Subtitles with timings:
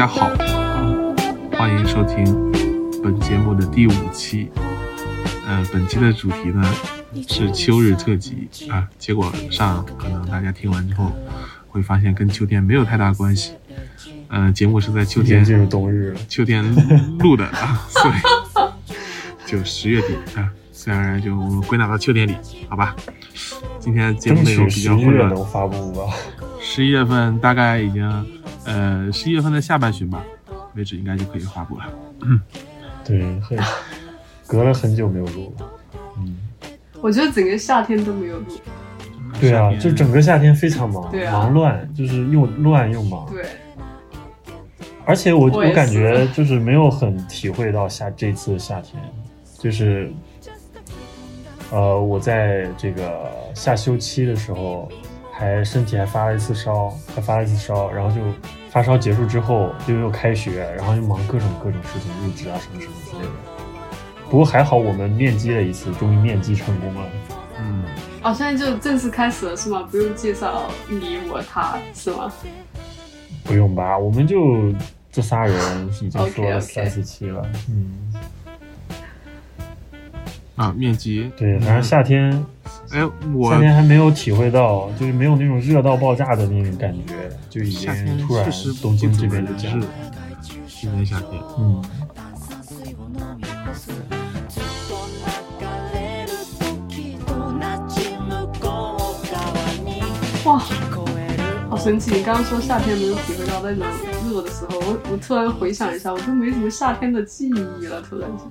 [0.00, 1.14] 大家好，啊，
[1.52, 2.24] 欢迎收听
[3.02, 4.50] 本节目的第五期。
[5.46, 6.74] 呃，本期的主题呢
[7.28, 11.12] 是秋日特辑啊，结果上可能大家听完之后
[11.68, 13.52] 会发现跟秋天没有太大关系。
[14.28, 16.64] 呃，节目是在秋天进入冬日了，秋天
[17.18, 18.14] 录的啊， 所以
[19.44, 22.34] 就十月底啊，自然而然就我们归纳到秋天里，
[22.70, 22.96] 好吧？
[23.78, 26.14] 今天节目争内容比较混乱，发布吧？
[26.58, 28.26] 十一月份大概已经，
[28.64, 30.24] 呃，十一月份的下半旬吧，
[30.74, 31.84] 为止应该就可以发布了。
[33.04, 33.58] 对，很
[34.46, 35.66] 隔了很久没有录了。
[36.18, 36.36] 嗯，
[37.00, 38.46] 我觉得整个夏天都没有录。
[39.40, 43.26] 对啊，就整个夏天非常忙，对啊忙乱，就是又乱又忙。
[43.30, 43.46] 对，
[45.06, 49.02] 而且我我我感觉就是没有很体会到夏这次夏天，
[49.58, 50.12] 就是，
[51.70, 54.90] 呃，我在这个夏休期的时候，
[55.40, 58.20] 还身体还发了一次烧，还发了一次烧，然后就
[58.68, 63.30] 发烧结束之后就又开学，然后又忙各种各种事情，入职啊什么什么之类的。
[64.28, 67.08] 不过还好我们面基了一次，终于面基成功了。
[67.58, 67.82] 嗯，
[68.22, 69.88] 哦，现在就正式开始了是吗？
[69.90, 72.30] 不用介绍你我他是吗？
[73.42, 74.70] 不用吧，我们就
[75.10, 78.12] 这仨人已经说了三四期了，嗯，
[80.56, 82.44] 啊，面基对，反正夏天。
[82.92, 87.14] 哎，我夏天还没有体会到，就是没有那种热到爆炸的那种感觉，
[87.48, 87.88] 就已经
[88.26, 88.50] 突然
[88.82, 89.86] 东京这边不就降了。
[90.66, 91.84] 今年夏天，嗯，
[100.44, 100.58] 哇，
[101.68, 102.10] 好神奇！
[102.12, 103.86] 你刚刚说夏天没有体会到那种
[104.28, 108.46] 热的时候，我我突然回想一下，我都没什么夏天的记忆了，突然间。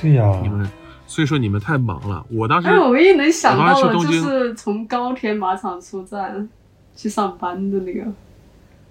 [0.00, 0.70] 对呀、你们，
[1.08, 2.24] 所以说你们太忙了。
[2.30, 6.48] 我当时哎，我唯一能想到的就我当时去东京是从高田马场出站
[6.94, 8.04] 去上班的那个。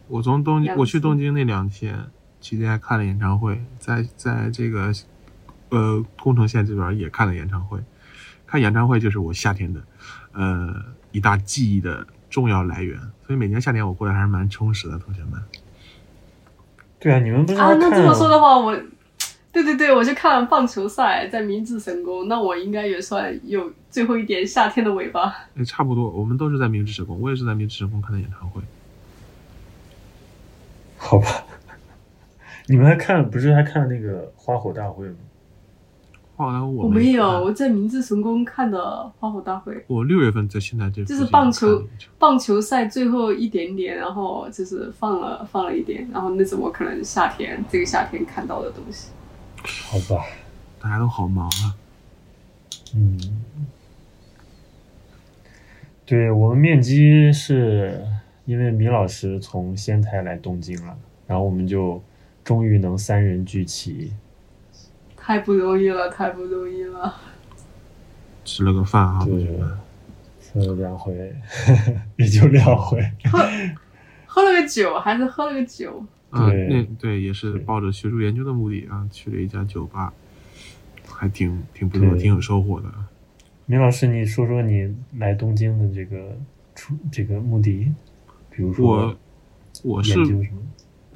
[0.07, 1.95] 我从东京，我去东京那两天，
[2.41, 4.91] 期间还看了演唱会，在在这个
[5.69, 7.79] 呃宫城县这边也看了演唱会。
[8.47, 9.81] 看演唱会就是我夏天的
[10.31, 10.73] 呃
[11.11, 15.33] 一大记忆的重要来源，所以每年夏天我过得还是蛮充实的，同学们。
[16.99, 18.75] 对啊，你们不是啊，那这么说的话，我，
[19.51, 25.33] 对对对，我就看了棒球赛，在明治神宫，那我应该也算有最后一点夏天的尾巴。
[25.55, 28.61] 哎，差不多，我们都是在明治神宫，我也是在明治神宫看的演唱会。
[30.97, 31.27] 好吧？
[32.67, 35.15] 你们还看不是还看那个花火大会吗？
[36.35, 41.83] 后来我我没有，我在明治神宫看的花火大会，我六月份在现在这就是棒球
[42.19, 49.09] 棒球赛最后一点点，然后就是放了放了一点，然后那是我可能夏天这个夏天看到的东西？
[49.89, 50.25] 好吧，
[50.79, 51.75] 大家都好忙啊。
[52.95, 53.43] 嗯，
[56.05, 58.05] 对我们面基是
[58.45, 62.01] 因为米老师从仙台来东京了，然后我们就
[62.43, 64.13] 终于能三人聚齐。
[65.15, 67.15] 太不容易了，太不容易了。
[68.45, 69.77] 吃了个饭啊，对们。，
[70.53, 71.35] 喝了两回，
[72.15, 73.01] 也就两回。
[73.29, 73.39] 喝
[74.25, 76.05] 喝了个酒，还是喝了个酒。
[76.29, 80.13] 啊，那对也是抱着学术研究的目的啊，去了一家酒吧，
[81.07, 82.93] 还挺挺不错，挺有收获的。
[83.65, 86.37] 明老师，你说说你来东京的这个
[86.75, 87.91] 出这个目的，
[88.49, 89.17] 比如说我
[89.83, 90.15] 我是？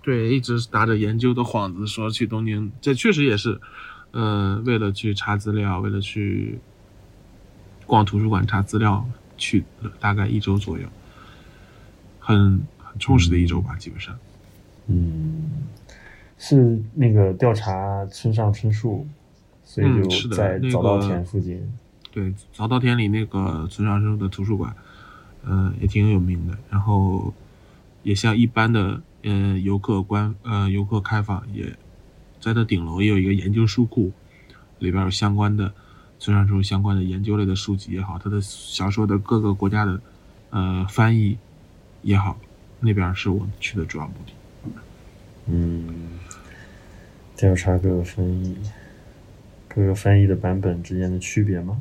[0.03, 3.61] 对一直打着研究的幌子说去东京，这确实也是，
[4.09, 6.57] 呃，为了去查资料，为了去
[7.85, 9.07] 逛图书馆查资料，
[9.37, 10.87] 去了大概一周左右，
[12.17, 14.15] 很很充实的一周吧，基本上。
[14.15, 14.19] 嗯，
[16.37, 19.05] 是那个调查村上春树，
[19.63, 21.61] 所以嗯就在那早稻个田附近。
[22.11, 24.75] 对，早稻田里那个村上春树的图书馆，
[25.45, 26.57] 呃，也挺有名的。
[26.69, 27.33] 然后
[28.03, 31.73] 也像一般的呃游客观呃游客开放，也
[32.39, 34.11] 在它顶楼也有一个研究书库，
[34.79, 35.71] 里边有相关的
[36.19, 40.01] 村上春树相关的研究类的书籍也好，他的小说的各个国家的
[40.49, 41.37] 呃翻译
[42.01, 42.37] 也好，
[42.79, 44.33] 那边是我去的主要目的。
[45.47, 46.19] 嗯，
[47.35, 48.57] 调查各个翻译，
[49.67, 51.77] 各个翻译的版本之间的区别吗？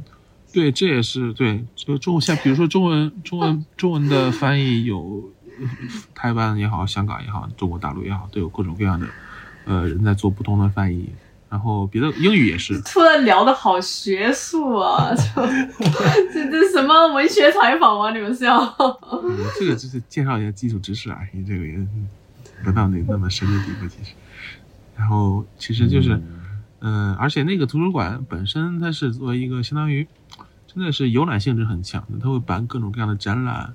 [0.53, 5.31] 对，这也是对，就中像比如说中文中文中文的翻译有
[5.61, 5.67] 呃
[6.15, 9.07] 台湾也好，香港也好，中国大陆也好，都有各种各样的
[9.65, 11.09] 呃人在做不同的翻译。
[11.49, 15.13] 然后别的英语也是， 突然聊的好学术啊！
[15.13, 15.43] 就
[16.33, 18.13] 这这什么文学采访吗？
[18.13, 18.57] 你们是要？
[19.13, 21.75] 嗯这个就是介绍一下基础知识而已，这个也
[22.65, 24.15] 不到那那么深的地步，其实。
[24.97, 26.21] 然后其实就是，
[26.81, 30.07] 嗯、而且那个图书馆本身它是作为一个相当于，
[30.67, 33.73] 真的是游览性质很强的，它会办各种各样的展览，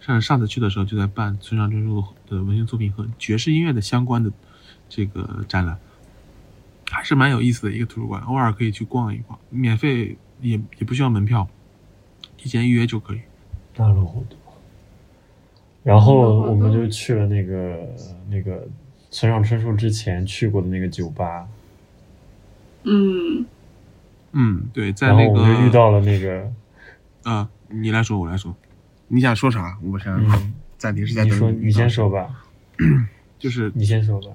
[0.00, 4.32] 像上次去的时候就在办村上春树的文学作品和爵士音乐的相关的
[4.88, 5.78] 这个展览，
[6.90, 11.48] 还是蛮有意思的一个图书馆，偶尔可以去逛一逛，免费也也不需要门票，
[12.36, 13.20] 提前预约就可以。
[13.76, 14.38] 大陆活动，
[15.84, 17.88] 然后我们就去了那个
[18.28, 18.66] 那个
[19.12, 21.46] 村上春树之前去过的那个酒吧，
[22.82, 23.46] 嗯。
[24.36, 26.50] 嗯，对，在那我们就遇到了那个，
[27.22, 28.52] 啊，你来说，我来说，
[29.06, 29.78] 你想说啥？
[29.80, 32.42] 我想嗯，暂停是在你等说你先，说吧，
[33.38, 34.26] 就是你先说吧。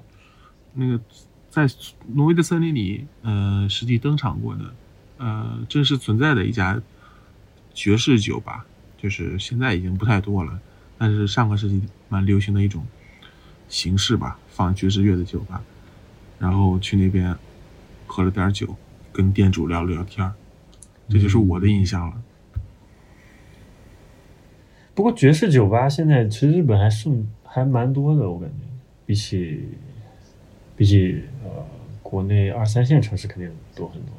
[0.72, 0.98] 那个
[1.50, 1.66] 在
[2.14, 4.74] 挪威的森林里，呃，实际登场过的，
[5.18, 6.80] 呃，真实存在的一家
[7.74, 8.64] 爵士酒吧，
[8.96, 10.58] 就是现在已经不太多了，
[11.00, 11.80] 但是上个世纪
[12.10, 12.84] 蛮流行的一种
[13.70, 15.62] 形式吧，放爵士乐的酒吧。
[16.38, 17.34] 然后去那边
[18.06, 18.76] 喝了点酒，
[19.10, 20.34] 跟店主聊了聊天儿，
[21.08, 22.22] 这就是我的印象了。
[24.94, 28.54] 不过爵士酒吧现在其实日本还剩还蛮多的，我感觉
[29.06, 29.70] 比起
[30.76, 31.64] 比起呃
[32.02, 34.12] 国内二三线城市肯定多很多。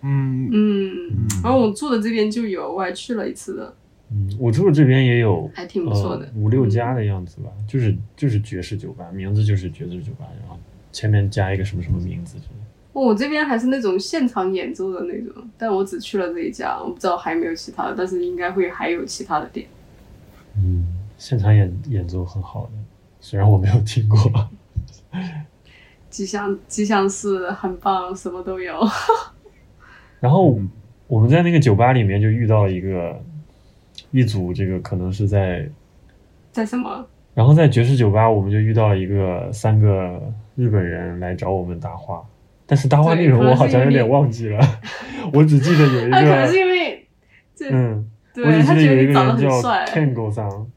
[0.00, 3.76] 嗯嗯，然后我住的这边就有，我还去了一次的，
[4.14, 10.58] 嗯，我住的这边也有，还挺不错的呃，五六家的样子吧，就是就是爵士酒吧，名字就是爵士酒吧，然后
[10.92, 12.66] 前面加一个什么什么名字之类的。
[12.92, 19.66] 哦我这边还是那种现场演奏的那种，但我只去了这一家，我不知道还有没有其他的，但是应该会还有其他的店。
[20.58, 20.86] 嗯，
[21.16, 22.72] 现场演演奏很好的，
[23.18, 24.18] 虽然我没有听过。
[26.10, 28.78] 吉祥吉祥寺很棒，什么都有。
[30.20, 30.60] 然后
[31.06, 33.18] 我们在那个酒吧里面就遇到了一个
[34.12, 35.68] 一组，这个可能是在，
[36.52, 37.04] 在什么？
[37.34, 40.20] 然后在爵士酒吧我们就遇到了一个三个
[40.54, 42.22] 日本人来找我们搭话，
[42.66, 44.60] 但是搭话内容我好像有点忘记了，
[45.32, 47.08] 我只记得有一他可能是个，因为，
[47.70, 50.70] 嗯，我只记得有一个人叫很帅，Kengo 桑，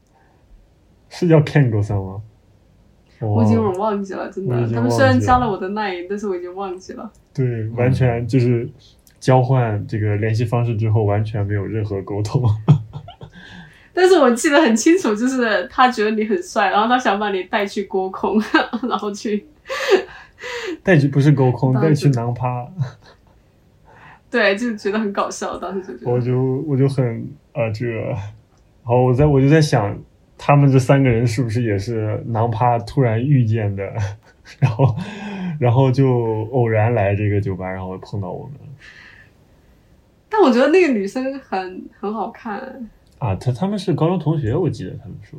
[1.10, 2.22] 是叫 Kengo 桑吗？
[3.20, 4.54] 我已经有点忘记了，真的。
[4.72, 7.10] 他们虽然加了我的 line，但是我已经忘记了。
[7.34, 8.68] 对，完全就是
[9.18, 12.42] 交换这个联系方式之后，完全没有任何沟通。
[13.98, 18.38] 但是我记得很清楚，就是他觉得你很帅，然后他想把你带去锅空，
[18.86, 19.46] 然后去，
[20.82, 22.68] 带去不是沟空，带去囊趴，
[24.30, 25.56] 对，就觉得很搞笑。
[25.56, 26.38] 当时就觉得我，就
[26.68, 29.98] 我就很啊这个，然后我在我就在想，
[30.36, 33.82] 他们这三个人是不是也是囊趴突然遇见的，
[34.60, 34.94] 然后
[35.58, 36.06] 然后就
[36.52, 38.52] 偶然来这个酒吧，然后碰到我们
[40.28, 42.90] 但我觉得那个女生很很好看。
[43.18, 45.38] 啊，他他们是高中同学，我记得他们说，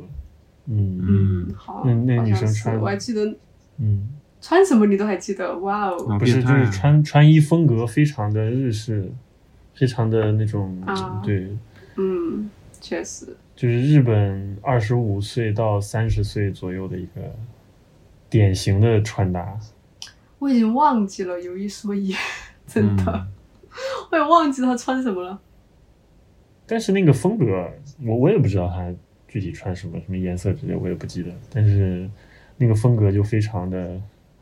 [0.66, 0.98] 嗯
[1.48, 3.24] 嗯，好，那那女生穿我还记得
[3.78, 4.08] 嗯，
[4.40, 6.18] 穿什么你都还记得，哇哦！
[6.18, 9.10] 不是就是穿穿衣风格非常的日式，
[9.74, 11.56] 非常的那种、啊对。
[11.96, 12.48] 嗯，
[12.80, 17.34] 确实，就是日本二十五岁到三十岁左右的一个
[18.30, 19.58] 典型的穿搭。
[20.38, 22.14] 我已经忘记了，有一说一，
[22.66, 23.26] 真的，嗯
[24.10, 25.40] 我也忘记他穿什么了。
[26.68, 27.68] 但是那个风格，
[28.04, 28.94] 我我也不知道他
[29.26, 31.30] 具体穿什么什么颜色之类，我也不记得。
[31.50, 32.08] 但是
[32.58, 33.98] 那个风格就非常的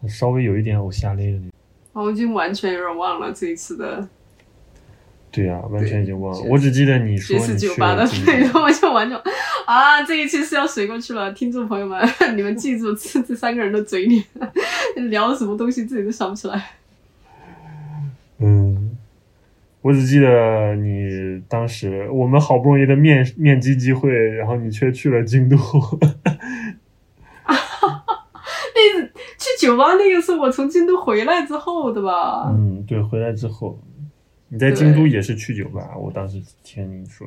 [0.09, 1.51] 稍微有一点偶像类的那种。
[1.93, 4.07] 我已经完全有点忘了这一次的
[5.31, 6.43] 对啊，完全已经忘了。
[6.51, 9.19] 我只记得你说你去酒吧的了京内都容，我就完全
[9.67, 12.03] 啊，这一期是要水过去了，听众朋友们，
[12.37, 14.23] 你们记住这这三个人的嘴脸，
[15.11, 16.71] 聊了什么东西自己都想不起来。
[18.39, 18.97] 嗯，
[19.87, 25.57] 我只记得你当时我们好不容易的面面基机会，然后你却去了京都。
[28.75, 29.07] 那
[29.39, 32.51] 去酒吧那个是我从京都回来之后的吧？
[32.51, 33.79] 嗯，对，回来之后，
[34.49, 37.25] 你在京都也是去酒吧，我当时听你说。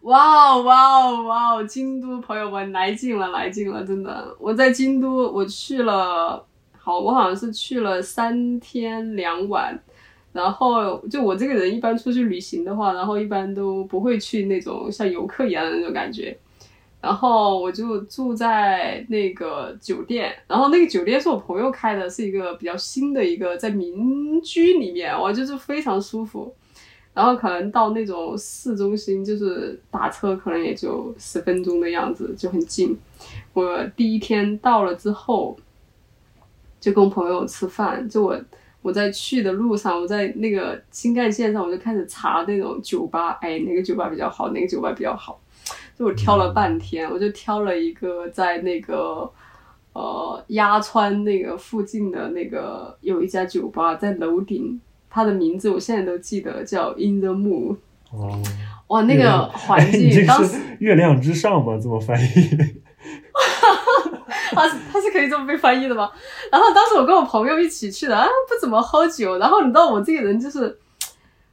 [0.00, 1.64] 哇哦哇哦哇哦！
[1.64, 3.84] 京都朋友们来劲了，来劲了！
[3.84, 6.42] 真的，我在京都我去了，
[6.78, 9.78] 好，我好像是去了三天两晚。
[10.32, 16.36] 然后就我这个人一般出去旅行的话，然后一般都不会去那种像游客一样的那种感觉。
[17.00, 26.52] 然后我就住在那个酒店，然后那个酒店是我朋友开的，是一个比较新的一个在民居里面，我就是非常舒服。
[27.14, 32.96] 然后可能到那种市中心，就是打车可能也就十分钟的样子，就很近。
[33.52, 35.56] 我第一天到了之后，
[36.80, 38.40] 就跟朋友吃饭，就我
[38.88, 45.38] 我在去的路上，我在那个新干线上，我就开始查那种酒吧，哎，哪个酒吧比较好，哪个酒吧比较好。
[45.94, 49.30] 就我挑了半天，我就挑了一个在那个
[49.92, 54.80] 呃鸭川那个附近的那个有一家酒吧，在楼顶，
[55.10, 57.76] 它的名字我现在都记得，叫 In the Moon。
[58.10, 58.42] 哦，
[58.86, 61.78] 哇，那个环境 当时月亮之上吗？
[61.78, 62.80] 这么翻译？
[63.38, 66.10] 哈他是他是可以这么被翻译的吗？
[66.50, 69.38] 然后当时我跟我朋友一起去的，啊，不怎么喝酒。
[69.38, 70.76] 然后你知道我这个人就是，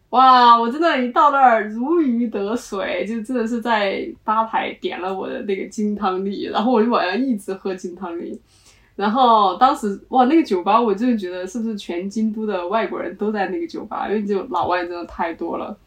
[0.09, 8.39] 哇，我真的，一到那儿如鱼得水，就真的是在吧台点了我的那个金汤力，然后我就晚上一直喝金汤力。
[8.95, 15.77] 然后当时哇，那个酒吧我真的觉得是不是全京都的外国人都在那个酒吧，因为就老外真的太多了。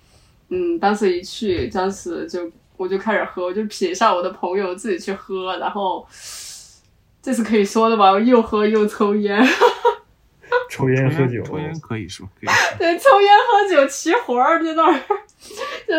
[0.50, 6.06] 嗯，当时一去，当时就我就开始喝，我就撇下我的朋友自己去喝，然后
[7.20, 8.12] 这是可以说的吧？
[8.12, 9.38] 我又喝又抽烟，
[10.70, 12.54] 抽烟喝酒，抽烟可以说，可以说。
[12.78, 14.94] 对，抽烟喝酒齐活儿在那儿，
[15.86, 15.94] 就，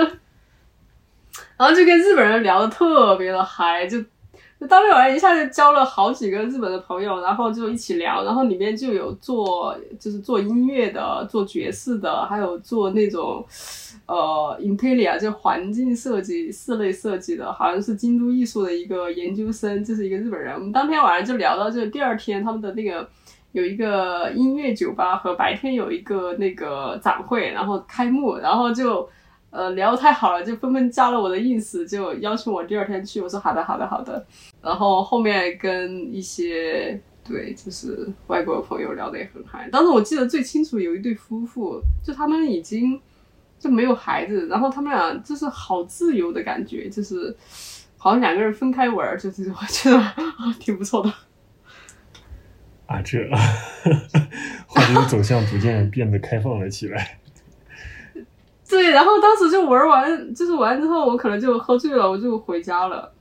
[1.57, 4.07] 然后就跟日本人聊的特别的嗨，就就
[4.67, 13.45] 当天晚上一下就交了好几个日本的朋友，然后就一起聊，然后里面就有做就是做音乐的，做爵士的，还有做那种
[14.05, 20.53] 呃 Intelia 就环境设计、室内设计的，好像是京都艺术的一个研究生，这是一个日本人。
[20.55, 23.07] 我们当天晚上就聊到，就第二天他们的那个。
[23.51, 29.09] 有一个音乐酒吧和白天有一个那个展会，然后开幕，然后就
[29.51, 33.21] 呃聊得太好了，就纷纷加了我的 ins，就邀请我第二天去。
[33.21, 34.25] 我说好的，好的，好的。
[34.61, 39.69] 然后后面跟一些对就是外国朋友聊得也很嗨。
[39.71, 42.99] 当时我记得最清楚有一对夫妇，就他们已经
[43.57, 47.35] 就没有孩子，然后他们俩就是好自由的感觉，就是
[47.97, 50.01] 好像两个人分开玩，就是我觉得
[50.59, 51.13] 挺不错的。
[52.85, 53.19] 啊，这
[54.65, 57.18] 话题的走向逐渐变得开放了起来。
[58.69, 63.11] 对，然后当时就玩完，就是玩之后，我可能就喝醉了，我就回家了。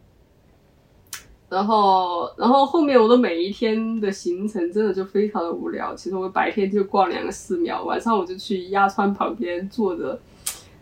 [1.49, 5.95] 然后，然后后面我的每一天的行程真的就非常的无聊。
[5.95, 10.21] 其实我白天就逛两个寺庙，晚上我就去鸭川旁边坐着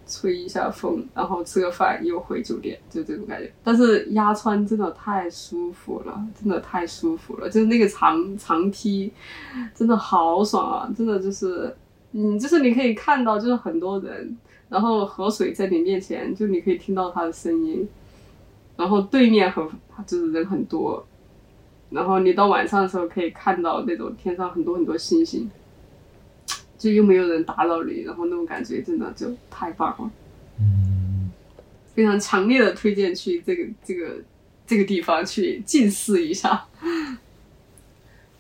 [0.08, 3.48] 吹一下风，然后吃个饭又回酒店，就这种感觉。
[3.62, 9.12] 但是鸭川真的太舒服了，真的太舒服了，就是那个长长梯，
[9.72, 10.90] 真的好爽啊！
[10.98, 11.72] 真的就是，
[12.10, 14.36] 嗯，就是你可以看到，就是很多人。
[14.68, 17.88] 然后河水在你面前，就你可以听到它的声音，
[18.76, 19.66] 然后对面很
[20.06, 21.06] 就是人很多，
[21.90, 25.48] 然后你到晚上的时候可以看到那种天上很多很多星星，
[26.76, 30.10] 就又没有人打扰你，然后那种感觉真的就太棒了，
[30.58, 31.30] 嗯，
[31.94, 34.16] 非常强烈的推荐去这个这个
[34.66, 36.66] 这个地方去近视一下。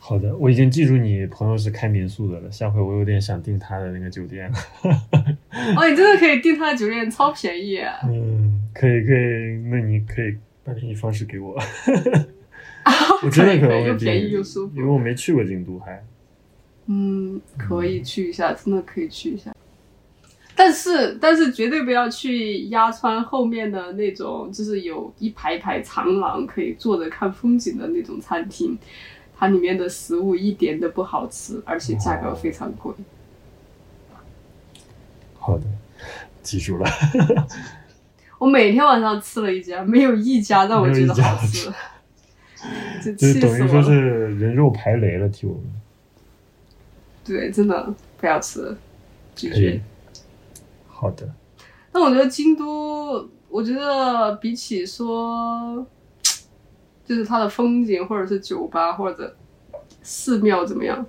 [0.08, 2.48] 好的，我已经记住你朋友是开民宿的了。
[2.48, 4.56] 下回我有点想订他的那个酒店了。
[5.76, 7.80] 哦，你真的可以订他的酒店，超便宜。
[8.04, 11.58] 嗯，可以可以，那你可以把联系方式给我。
[13.24, 16.00] 我真的可能会订，又便宜又舒服因为我没去过京都还。
[16.86, 19.52] 嗯，可以去一下，真的可以去一下。
[20.54, 28.78] 但是，但是绝对不要去鸭川后面的那种，就是有一排排长廊可以坐着看风景的那种餐厅，
[29.36, 32.92] 它里面的食物一点都不好吃，而且价格非常贵。
[35.38, 35.64] 好的，
[36.42, 36.88] 记住了。
[38.38, 41.70] 我每天晚上吃了一家，没有一家让我觉得好吃，
[43.16, 44.16] 就等于说是。
[44.38, 45.62] 人肉排雷了，替我们。
[47.24, 48.76] 对，真的不要吃。
[50.88, 51.28] 好的，
[51.92, 55.86] 但我觉得京都，我觉得比起说，
[57.06, 59.34] 就是它的风景，或者是酒吧，或者
[60.02, 61.06] 寺庙怎么样，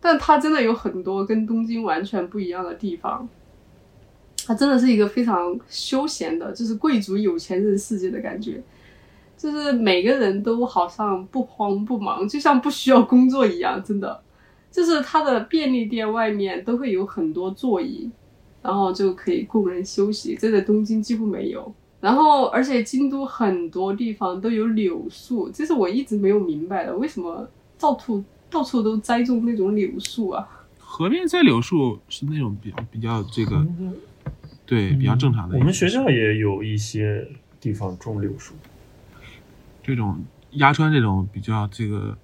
[0.00, 3.28] 但它真的有很多跟东京完全不一样的地方。
[4.46, 8.62] 它真的是一个非常休闲的，就是贵族有钱人世界的感觉。
[9.36, 14.22] 就是每个人都好像不慌不忙，就像不需要工作一样，真的。
[14.70, 18.10] 就是它的便利店外面都会有很多座椅，
[18.62, 21.74] 然后就可以供人休息，这在东京几乎没有。
[22.00, 27.48] 然后，而且京都很多地方都有柳树，这是我一直没有明白的，为什么
[27.78, 30.46] 到处到处都栽种那种柳树啊？
[30.78, 33.66] 河边栽柳树是那种比较比较这个
[34.64, 35.58] 对比较正常的。
[35.58, 37.26] 我们学校也有一些
[37.60, 38.54] 地方种柳树。
[39.82, 42.16] 这种鸭川这种比较这个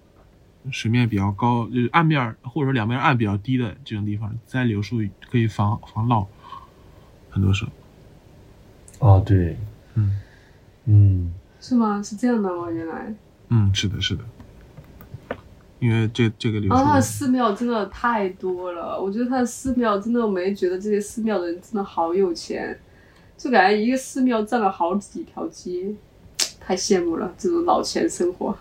[0.71, 6.26] 水面比较高，就是岸面儿或者说两边岸比较低的这种地方，栽柳树可以防防涝，
[7.31, 7.73] 很多时候。
[9.02, 9.56] 啊，对，
[9.94, 10.16] 嗯
[10.85, 12.00] 嗯，是吗？
[12.02, 12.71] 是这样的吗？
[12.71, 13.12] 原来。
[13.49, 14.23] 嗯，是的，是的。
[15.80, 22.78] 因为这这个柳然后它的，寺庙真的太多了，我觉得他的寺庙真的，我没觉得这些寺庙的人真的好有钱，
[23.37, 25.92] 就感觉一个寺庙占了好几条街，
[26.61, 28.56] 太羡慕了这种老钱生活。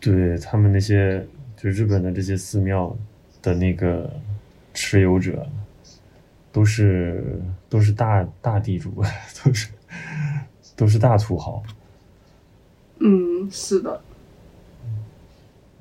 [0.00, 1.24] 对他们那些
[1.56, 2.96] 就日本的这些寺庙
[3.40, 4.12] 的那个
[4.74, 5.46] 持有者，
[6.56, 8.90] 都是都是大大地主，
[9.44, 9.68] 都是
[10.74, 11.62] 都是大土豪。
[12.98, 14.00] 嗯，是的。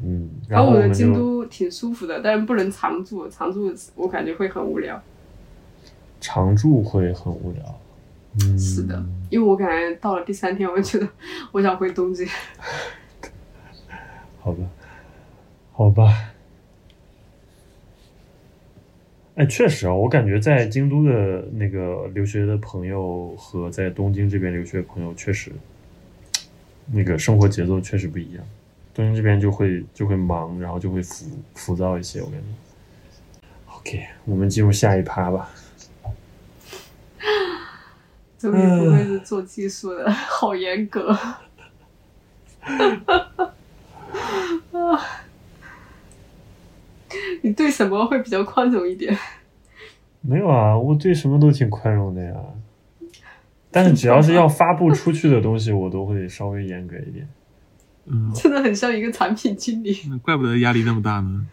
[0.03, 5.01] 嗯，然后我们京都挺舒服的，但是不能常住，常住我感觉会很无聊。
[6.20, 7.79] 常住会很无聊。
[8.41, 11.08] 嗯，是的，因为我感觉到了第三天，我就觉得
[11.53, 12.27] 我想回东京。
[14.44, 14.65] 好吧，
[15.72, 16.35] 好吧。
[19.36, 25.51] 哎，确实啊，我感觉在京都的那个留学的朋友和在东京这边留学的朋友，确实
[26.92, 28.46] 那个生活节奏确实不一样。
[28.94, 32.46] 东京这边就会就会忙，然后就会浮浮躁一些，我感觉。
[33.75, 35.50] OK，我们进入下一趴吧。
[38.38, 41.13] 终于不会是做技术的，好严格。
[47.44, 49.18] 你对什么会比较宽容一点？
[50.22, 52.34] 没有啊，我对什么都挺宽容的呀。
[53.72, 57.28] 但是只要是要发布出去的东西，我都会稍微严格一点。
[58.06, 59.98] 嗯，真的很像一个产品经理。
[60.10, 61.46] 那怪不得压力那么大呢。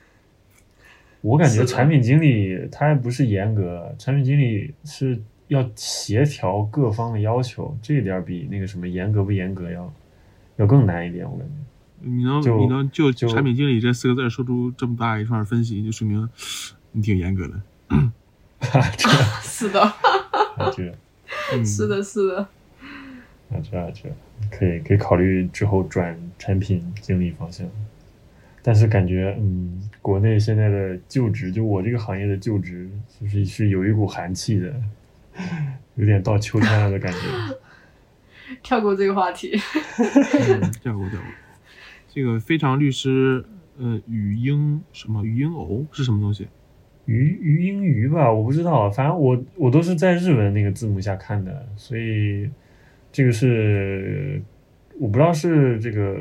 [1.21, 9.93] 我感觉产品经理他还不是严格，产品经理是要协调各方的要求，这一点比那个什么严格不严格要
[10.57, 11.55] 要更难一点，我感觉。
[12.03, 16.29] 你能你能就就产品经理这四个字说出这么大一串分析，就说明
[16.93, 17.63] 你挺严格的。
[19.43, 20.95] 是的，啊这
[21.53, 22.49] 嗯， 是的，是的。
[23.51, 24.09] 啊这啊这，
[24.51, 27.67] 可以可以考虑之后转产品经理方向。
[28.63, 32.89] 但是感觉，嗯，国内现在的就职，就我这个行业的就职，
[33.21, 34.73] 就是是有一股寒气的，
[35.97, 37.19] 有点到秋天了的感觉。
[38.63, 39.61] 跳过这个话题。
[39.99, 41.42] 嗯跳过跳过。
[42.15, 43.43] 这个非常律师，
[43.79, 46.47] 呃，语音什么语音偶是什么东西？
[47.07, 52.51] 鱼鱼英鱼吧，我不知道，反正我我都是在日文那个字幕下看的，所以
[53.11, 54.43] 这个是
[55.01, 56.15] 我不知道是这个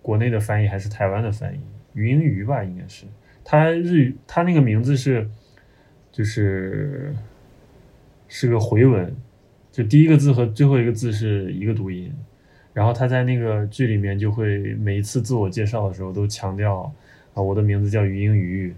[0.00, 1.60] 国内的翻译还是台湾的翻译，
[1.92, 3.04] 鱼英鱼吧，应该是。
[3.44, 5.28] 它日语它那个名字是
[6.10, 7.14] 就是
[8.28, 9.14] 是个回文，
[9.70, 12.10] 就第一个字和最后一个字是一个读音，
[12.72, 16.92] 然后他在那个剧里面就会每一次自我介绍的时候都强调
[17.34, 18.74] 啊，我的名字叫鱼英鱼。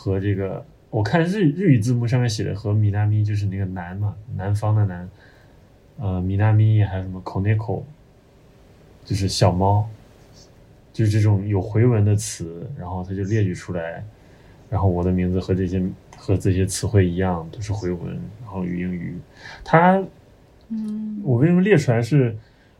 [0.00, 5.08] 和这个，我看日日语字幕上面写的和米纳咪就是那个南嘛，南方的南，
[5.98, 7.82] 呃，米纳咪还有什么 koneko，
[9.04, 9.84] 就是小猫，
[10.92, 14.04] 就是这种有回文的词，然后他就列举出来，
[14.70, 15.82] 然后我的名字和这些
[16.16, 19.18] 和这些词汇一样都是回文，然后语音语，
[19.64, 20.00] 它
[20.68, 22.36] 嗯，我为什么列出来是？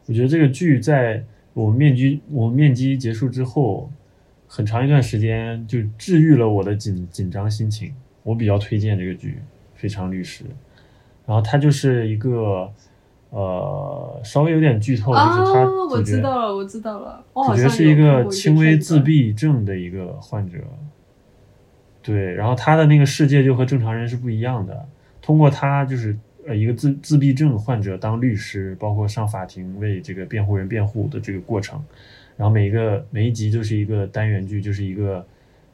[0.08, 3.90] 我觉得这个剧在我们面基我们面基结束之后，
[4.46, 7.92] 很长一段时间就治愈了我的紧紧张心情。
[8.24, 9.30] 我比较推荐这个剧
[9.74, 10.44] 《非常律师》，
[11.24, 12.70] 然后它就是一个
[13.30, 17.24] 呃稍微有点剧透，就是他啊，我知道了，我知道了。
[17.34, 18.76] 主角是一个轻微。
[18.76, 20.58] 自闭症的一个患者，
[22.02, 24.86] 对，然后他的那个世界就和正常人是不一样的。
[25.22, 26.16] 通过他就是
[26.48, 31.82] 呃一个自自闭症患者当律师，包括上法庭为这个辩护人辩护的这个过程，
[32.36, 35.26] 然后每一个每一集就是一个单元剧，就是一个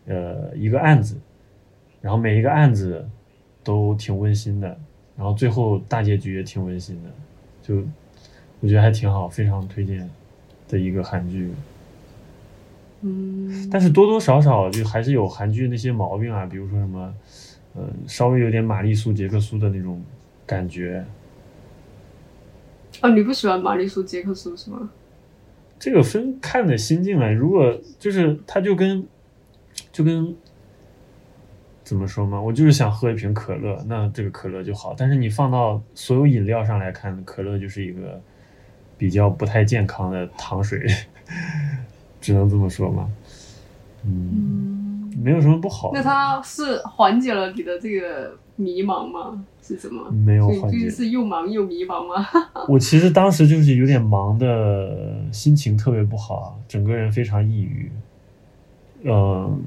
[0.07, 1.17] 呃一个案子，
[2.03, 3.09] 然后每一个案子
[3.63, 4.77] 都挺温馨的，
[5.17, 7.11] 然后最后大结局也挺温馨的，
[7.63, 7.77] 就
[8.61, 10.09] 我觉得还挺好，非常推荐
[10.69, 11.51] 的一个韩剧。
[13.03, 17.15] 嗯，但是多多少少就还是有韩剧那些毛病啊，比如说什么，
[17.75, 20.03] 呃，稍微有点玛丽苏、杰克苏的那种
[20.47, 21.05] 感觉。
[23.03, 24.91] 哦，你不喜欢玛丽苏杰克苏是吗？
[25.79, 29.05] 这个分看的心境来，如果就是它就跟
[29.93, 30.35] 就跟
[31.83, 34.95] 怎么说嘛，我就是想喝一瓶可乐，那这个可乐就好。
[34.97, 38.19] 但是你放到所有饮料上来看，可乐就是一个
[38.97, 40.87] 比较不太健康的糖水，
[42.23, 43.11] 只能这么说嘛。
[44.05, 44.74] 嗯，嗯，
[45.17, 45.91] 没有什么不好。
[45.95, 49.45] 那它是缓解了你的这个迷茫吗？
[49.63, 50.11] 是什么？
[50.11, 52.27] 没有缓解就是又忙又迷茫吗？
[52.69, 57.91] 我其实当时就是有点忙的，心情特别不好，啊整个人非常抑郁。
[59.05, 59.63] 嗯、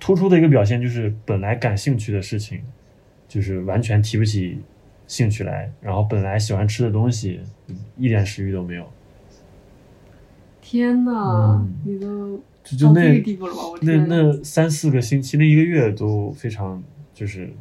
[0.00, 2.60] 突出的一个表现就是本来感兴趣的事情，
[3.28, 4.60] 就是完全提不起
[5.06, 7.40] 兴趣来，然后本来喜欢吃的东西，
[7.96, 8.84] 一点食欲都没有。
[10.60, 13.22] 天呐，嗯你都就就那、
[13.80, 16.82] 那，那三四个星期，那一个月都非常
[17.14, 17.52] 就是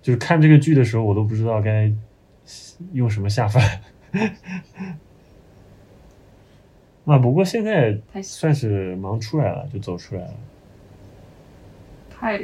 [0.00, 1.92] 就是看这个剧的时候，我都不知道该
[2.94, 3.80] 用什么下饭。
[7.04, 10.34] 啊，不过现在算是忙出来了，就走出来了。
[12.10, 12.38] 太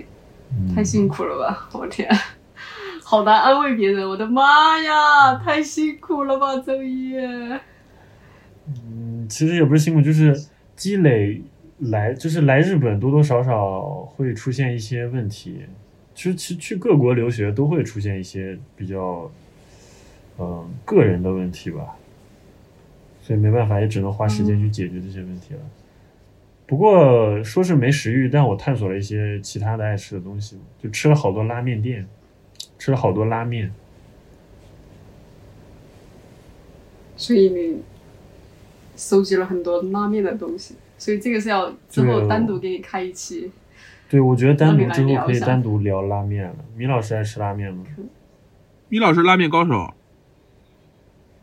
[0.50, 1.68] 嗯、太辛苦了吧！
[1.72, 2.08] 我天，
[3.02, 4.08] 好难安慰别人。
[4.08, 7.16] 我的妈呀，太辛苦了吧，周一。
[8.66, 10.34] 嗯，其实也不是辛苦，就是
[10.76, 11.42] 积累
[11.90, 15.62] 来，就是来日本多多少少会出现一些问题。
[16.14, 19.30] 其实去去各国留学都会出现一些比较，
[20.38, 21.96] 嗯，个人的问题吧。
[23.20, 25.60] 所以没办法，也只能花时间去解决这些问题了。
[26.66, 32.06] 不过说是没食欲，但我探索了一些其他的爱吃的东西，就吃了好多拉面店，
[32.78, 33.72] 吃了好多拉面。
[37.16, 37.82] 所以你
[38.94, 43.50] 搜集了很多拉面的东西，所以这个是要之后单独给你开一期。
[44.08, 46.56] 对，我觉得单独之后可以单独聊拉面了。
[46.76, 47.84] 米老师爱吃拉面吗？
[48.88, 49.92] 米老师拉面高手。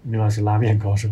[0.03, 1.09] 米老师拉面高手。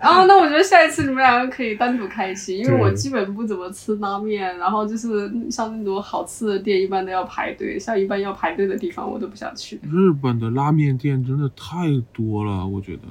[0.00, 9.80] 然后，那我觉得下一次你们两个可以单独开一期，因为我基本不怎么吃拉面，然后就是像那种好吃的店，一般都要排队，像一般要排队的地方，我都不想去。
[9.84, 13.02] 日本的拉面店真的太多了，我觉得，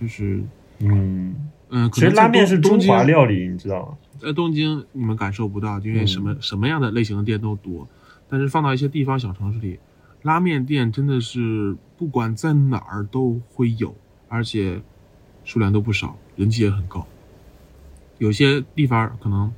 [0.00, 0.42] 就是，
[0.80, 3.98] 嗯嗯，其实拉面是中华料理，你知道吗？
[4.20, 7.88] 在东京你们感受不到，因为什么什么样的类型的店都多，
[8.28, 9.78] 但是放到一些地方小城市里，
[10.22, 13.94] 拉面店真的是不管在哪儿都会有，
[14.28, 14.80] 而且。
[15.44, 17.06] 数量都不少，人气也很高。
[18.18, 19.50] 有些地方可能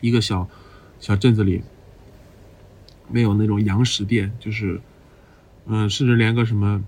[0.00, 0.48] 一个小
[1.00, 1.62] 小镇子里
[3.10, 4.80] 没有那种洋食店，就是
[5.66, 6.84] 嗯，甚至连个什么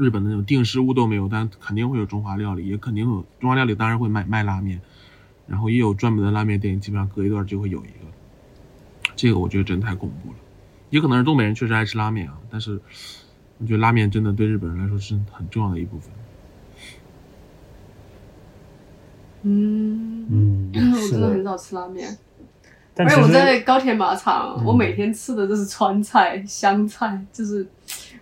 [0.00, 4.80] 日本的那种定食物都没有，但肯定会有中华料理，也肯定有中华料理，当然会卖卖拉面，
[5.46, 9.12] 然后也有专门的拉面店，基本上隔一段就会有一个。
[9.14, 10.36] 这个我觉得真太恐怖了。
[10.88, 12.80] 也可能是东北人确实爱吃拉面啊，但是
[13.58, 16.10] 我觉得拉面真的对日本人来说是很重要的一部分。
[19.42, 22.16] 嗯嗯， 我真的很少吃拉面，
[22.96, 27.66] 而且我在高铁马场，我每天吃的都是川菜、湘菜，就是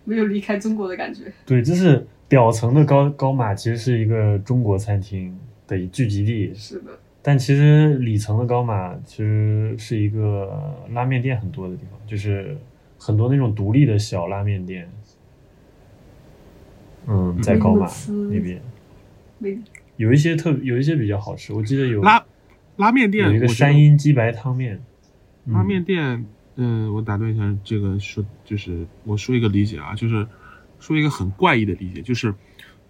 [0.09, 1.31] 没有离开中国的感觉。
[1.45, 6.99] 对，就是表层的高高马其实是一个中国餐厅的聚集地，是的。
[7.21, 12.57] 但其实里层的高马其实是一个拉面店很多的地方，就是
[12.99, 14.89] 很多那种独立的小拉面店。
[17.07, 17.87] 嗯，在高马
[18.31, 18.63] 那边。
[19.97, 22.25] 有一些特有一些比较好吃，我记得有拉
[22.77, 24.81] 拉面店，有一个山阴鸡白汤面。
[25.47, 26.25] 拉面店，
[26.61, 30.27] 嗯，我打断一下，这个说就是我说一个理解啊，就是
[30.81, 32.35] 说一个很怪异的理解，就是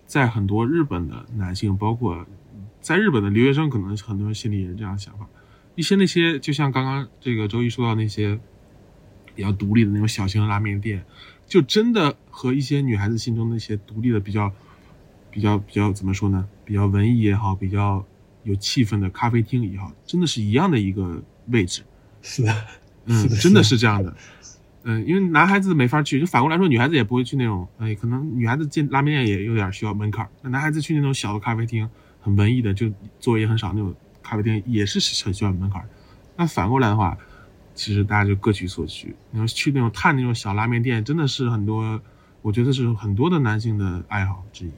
[0.06, 2.26] 在很多日本的男性，包括
[2.80, 5.28] 在日本的留学生，可能很多人心里也是这样想法。
[5.74, 8.40] 一些那些就像刚刚这个周一说到那些
[9.34, 11.04] 比较独立的那种小型的拉面店，
[11.46, 14.52] 就真的和一些女孩子心中那些独立的比较。
[15.30, 16.48] 比较比较怎么说呢？
[16.64, 18.04] 比较文艺也好，比较
[18.44, 21.82] 有气氛的咖啡厅也好，真的是一样的一个位置。
[22.22, 22.66] 是的，
[23.08, 24.14] 嗯，真的是这样的。
[24.84, 30.26] 嗯，因为男孩子没法去，就反过来说，女孩子也不会去那种，哎，可能女孩子进拉面店也有点需要门槛。
[30.40, 31.88] 那男孩子去那种小的咖啡厅，
[32.20, 35.82] 很文艺的，就座位也很少那种咖啡厅，也是很需要门槛。
[36.36, 37.18] 那反过来的话，
[37.74, 39.14] 其实大家就各取所需。
[39.30, 42.00] 你要去那种探那种小拉面店，真的是很多，
[42.40, 44.70] 我觉得是很多的男性的爱好之一。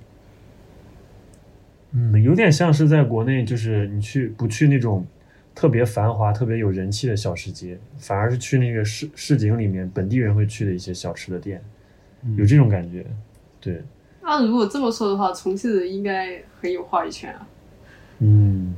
[1.93, 5.07] 嗯，有点像是在国内，就是你去不去那种
[5.61, 11.63] 特别繁华、特别有人气的小吃街，反而是去那个市市井里面本地人会去的一些小吃的店，
[12.35, 13.05] 有这种感觉。
[13.61, 13.83] 对。
[14.23, 17.47] 那如果这么说的话，重庆人应该很有话语权啊。
[18.21, 18.75] 嗯，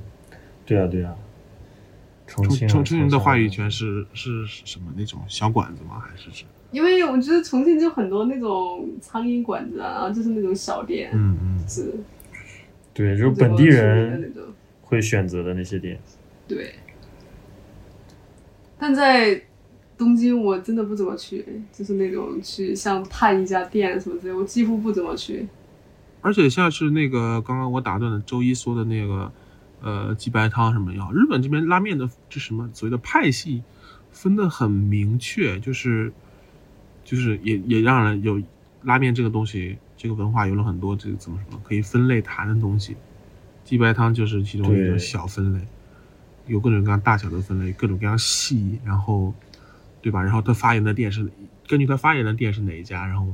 [0.66, 1.14] 对啊，对啊。
[2.26, 6.00] 重庆重庆人的话语权是是什么那种小馆子吗？
[6.00, 6.44] 还是是？
[6.72, 11.94] 因为我觉得重庆就很多那种苍蝇馆子啊，就是那种小店，嗯嗯，是。
[12.92, 14.32] 对，就是本地人
[14.80, 15.96] 会选择的那些店。
[16.54, 16.74] 对，
[18.78, 19.42] 但在
[19.96, 25.48] 东京我真的不怎么去，就是那种去像探一家店什么之类，我几乎不怎么去。
[26.20, 29.32] 而且像是那个刚刚我打断的周一说的那个，
[29.80, 31.12] 呃，鸡白汤什么样？
[31.14, 33.62] 日本这边拉面的这什么所谓的派系
[34.10, 36.12] 分的很明确，就是
[37.04, 38.40] 就是也也让人有
[38.82, 39.78] 拉面这个东西。
[39.94, 42.96] 这个文化有了很多，这个怎么什么可以分类谈的东西，
[43.62, 45.60] 鸡白汤就是其中一种小分类，
[46.46, 49.32] 有各种各样大小的分类，各种各样细，然后，
[50.00, 50.22] 对吧？
[50.22, 51.30] 然后他发言的店是
[51.68, 53.26] 根据他发言的店是哪一家，然后，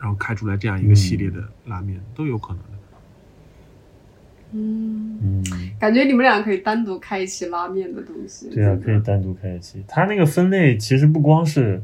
[0.00, 2.68] 然后开出来这样一个系列的拉面都有可能的。
[4.54, 5.44] 嗯嗯，
[5.80, 8.50] 感觉你们俩可以单独开一期拉面的东西。
[8.50, 9.82] 对啊，可以单独开一期。
[9.88, 11.82] 它那个分类其实不光是。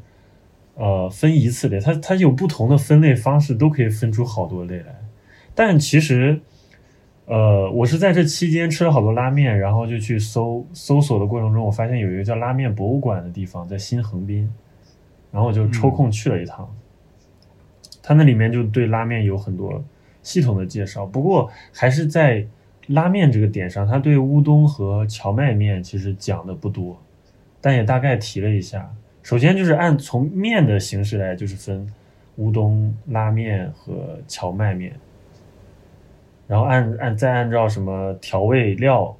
[0.81, 5.01] 呃，分一次类，它它有不同的分类方式，都可以分出好多类来。
[5.53, 6.41] 但其实，
[7.29, 14.51] 呃，我是在这期间吃了好多拉面，然后就去搜搜索的过程中，我发现有一个叫拉面博物馆的地方，在新横滨。
[15.31, 16.67] 然后我就抽空去了一趟。
[18.03, 19.85] 他那里面就对拉面有很多
[20.23, 22.47] 系统的介绍，不过还是在
[22.87, 26.99] 拉面这个点上，他对乌冬和荞麦面其实讲的不多，
[27.61, 28.91] 但也大概提了一下。
[29.23, 31.87] 首先就是按从面的形式来，就是分
[32.37, 34.99] 乌冬拉面和荞麦面，
[36.49, 39.17] 然后按按再按照什么调味料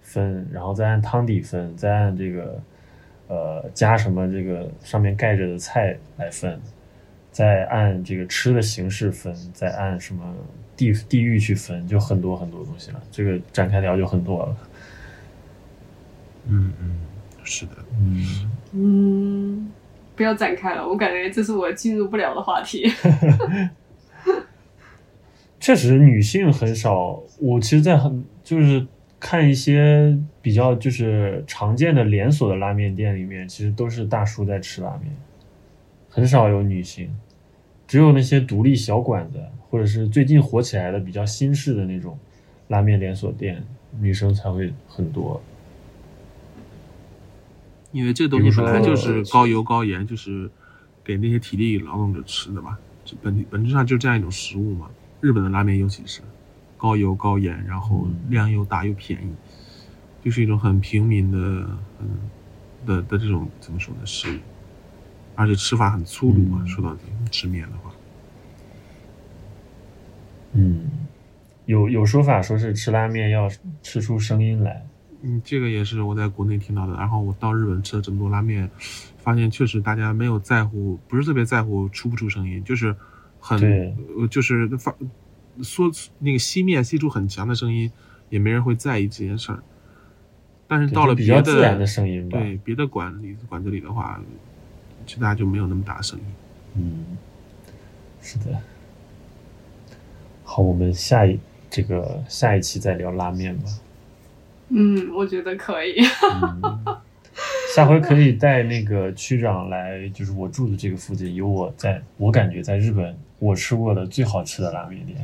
[0.00, 2.58] 分，然后再按汤底分，再按这个
[3.26, 6.58] 呃加什么这个上面盖着的菜来分，
[7.32, 10.22] 再按这个吃的形式分，再按什么
[10.76, 13.02] 地地域去分，就很多很多东西了。
[13.10, 14.56] 这个展开聊就很多了。
[16.46, 16.96] 嗯嗯，
[17.42, 19.72] 是的，嗯，嗯，
[20.14, 22.88] 不要展开了，我感觉这是我进入不了的话题。
[25.68, 27.22] 确实女性很少。
[27.38, 28.86] 我其实，在很就是
[29.20, 35.14] 看一些比较就是常见的连锁的拉面店里面，其实都是大叔在吃拉面，
[36.08, 37.14] 很少有女性。
[37.86, 42.18] 只有那些独立小馆子，或者是最近火起来的比较新式的那种
[42.68, 43.62] 拉面连锁店，
[44.00, 45.38] 女生才会很多。
[47.92, 50.48] 因为这东西本来就是高油高盐，就是
[51.04, 54.88] 给那些体力劳动者吃的嘛，这本本质上就这样一种食物嘛。
[55.20, 56.20] 日本的拉面尤其是
[56.76, 59.32] 高油高盐，然后嗯量又大又便宜，
[60.22, 61.38] 就是一种很平民的
[62.00, 62.08] 嗯
[62.86, 64.38] 的的这种怎么说呢食物，
[65.34, 66.58] 而且吃法很粗鲁嘛。
[66.62, 67.90] 嗯说到底，吃面的话，
[70.52, 70.88] 嗯，
[71.66, 73.50] 有有说法说是吃拉面要
[73.82, 74.86] 吃出声音来。
[75.22, 76.94] 嗯，这个也是我在国内听到的。
[76.94, 78.70] 然后我到日本吃了这么多拉面，
[79.18, 82.94] 发现确实大家没有在乎，不是特别在乎出不出声音，就是
[83.56, 84.94] 很就是发
[85.62, 87.90] 说那个吸面吸出很强的声音，
[88.28, 89.62] 也没人会在意这件事儿。
[90.66, 92.38] 但是到了别的较自然的声音吧。
[92.38, 94.20] 对别的馆里馆子里的话，
[95.06, 96.24] 其实大家就没有那么大的声音。
[96.74, 97.16] 嗯，
[98.20, 98.60] 是的。
[100.44, 103.70] 好，我们下一这个下一期再聊拉面吧。
[104.68, 106.00] 嗯，我觉得可以。
[106.42, 106.84] 嗯，
[107.74, 115.18] 下回可以带那个区长来，就是我住的这个附近有我在我感觉在日本我吃过的最好吃的拉面店，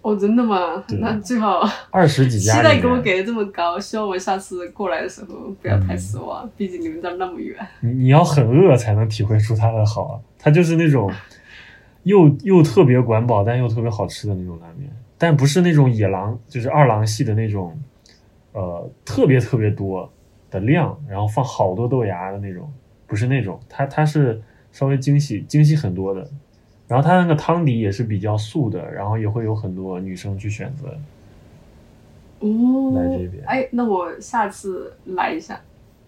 [0.00, 0.82] 哦，真的吗？
[1.00, 2.76] 那最好 二十几家里面。
[2.76, 7.56] 待给我给的这么高，希望我下次过来的时候不要嗯太失望，毕竟你们家那么远。
[7.80, 11.12] 你你要很饿才能体会出它的好，它就是那种
[12.02, 17.78] 又又特别管饱，但又特别好吃的那种拉面，但不是那种野狼，就是二郎系的那种，
[18.52, 20.10] 呃，特别特别多
[20.50, 22.72] 的量，然后放好多豆芽的那种，
[23.06, 26.28] 不是那种，它它是稍微精细精细很多的，
[26.92, 30.88] 然后它那个汤底也是比较素的，然后也会有很多女生去选择，
[32.40, 35.58] 哦来这边哎，那我下次来一下。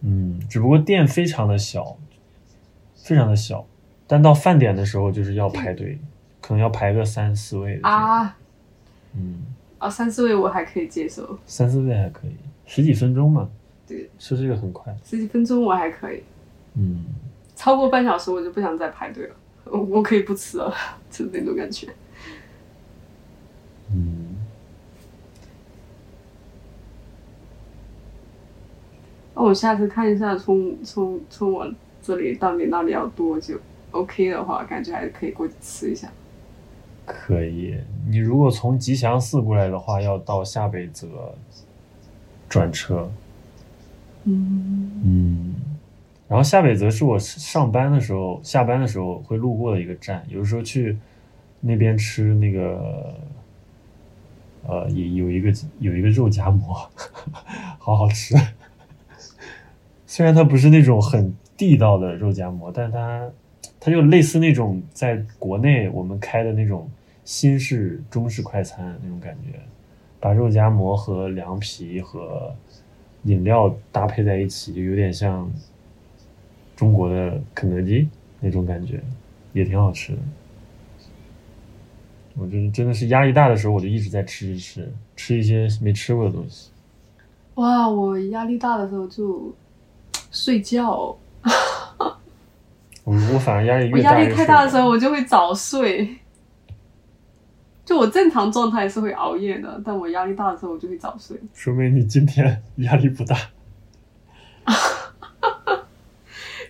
[0.03, 1.97] 嗯，只不过店非常的小，
[2.95, 3.67] 非常的小，
[4.07, 5.99] 但到饭点的时候就是要排队，
[6.43, 8.37] 可能要排个三四位的，啊
[9.15, 9.43] 嗯，
[9.79, 13.49] 啊，三四位我还可以接受，三四位还可以，十几分钟嘛，
[13.87, 16.23] 对，吃这个很快，十几分钟我还可以，
[16.75, 17.07] 嗯，
[17.57, 20.73] 超过半小时我就不想再排队了，我我可以不吃啊，
[21.11, 21.89] 就是那种感觉。
[23.93, 24.37] 嗯，
[29.35, 31.71] 那我下次看一下从从从我
[32.03, 33.59] 这里到你那里要多久
[33.93, 36.11] ？OK 的话，感觉还可以过去吃一下。
[37.07, 37.79] 可以。
[38.09, 41.35] 你如果从吉祥寺过来的话，要到下北泽
[42.49, 43.11] 转车，
[44.25, 45.55] 嗯，嗯，
[46.35, 50.99] 然后下北泽是我上班的时候、下班的时候会路过的一个站，有的时候去
[51.61, 53.15] 那边吃那个，
[54.67, 56.91] 呃，有有一个有一个肉夹馍，
[57.79, 58.35] 好好吃。
[60.09, 63.31] 虽然它不是那种很地道的肉夹馍，但它
[63.79, 66.91] 它就类似那种在国内我们开的那种
[67.25, 69.61] 新式中式快餐那种感觉，
[70.19, 72.53] 把肉夹馍和凉皮和
[73.23, 75.49] 饮料搭配在一起，就有点像
[76.77, 78.09] 中国的肯德基
[78.41, 79.01] 那种感觉，
[79.53, 80.19] 也挺好吃的。
[82.37, 86.71] 我真真的是压力大的时候，我就一直在吃吃吃吃一些没吃过的东西。
[87.55, 89.55] 哇，我压力大的时候就
[90.33, 91.17] 睡觉，
[93.05, 96.17] 我我反而压力我越大越压力太大的时候我就会早睡。
[97.85, 101.39] 就我正常状态是会熬夜的，但我压力大的时候我就会早睡。
[101.53, 103.37] 说明你今天压力不大。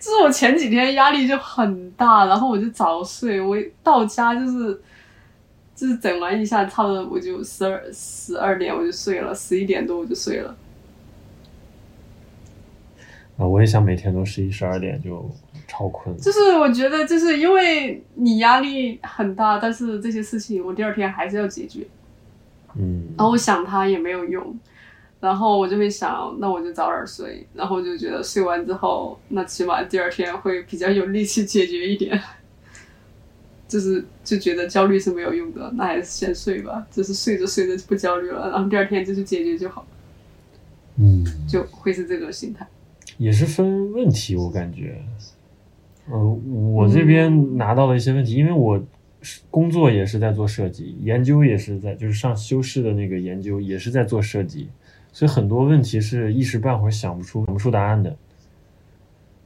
[0.04, 4.78] 就是我前几天压力就很大，然后我就早睡，我一到家就是
[5.74, 10.54] 就是整完一下，差不多我就十二十二点我就睡了，十一点多我就睡了。
[13.38, 15.26] 啊，我也想每天都十一十二点就
[15.66, 16.14] 超困。
[16.18, 21.86] 就是我觉得就是因为你压力很大，但是这些事情我第二天还是要解决，
[22.74, 24.54] 嗯，然后我想它也没有用，
[25.24, 32.20] 然后我就会想，那我就早点睡，然后就觉得睡完之后，那起码第二天会比较有力气解决一点。
[33.66, 36.86] 就是就觉得焦虑是没有用的，那还是先睡吧。
[36.90, 39.86] 就是睡着睡着不焦虑了，然后第二天就去解决就好，
[40.98, 42.68] 嗯，就会是这种心态。
[43.16, 45.02] 也是分问题，我感觉。
[46.10, 46.22] 呃，
[46.74, 48.78] 我这边拿到了一些问题，因为我
[49.22, 54.68] 是工作也是在做设计，研究也是在，就是上修饰的那个研究也是在做设计，
[55.14, 58.14] 所以很多问题是一时半会儿想不出想不出答案的，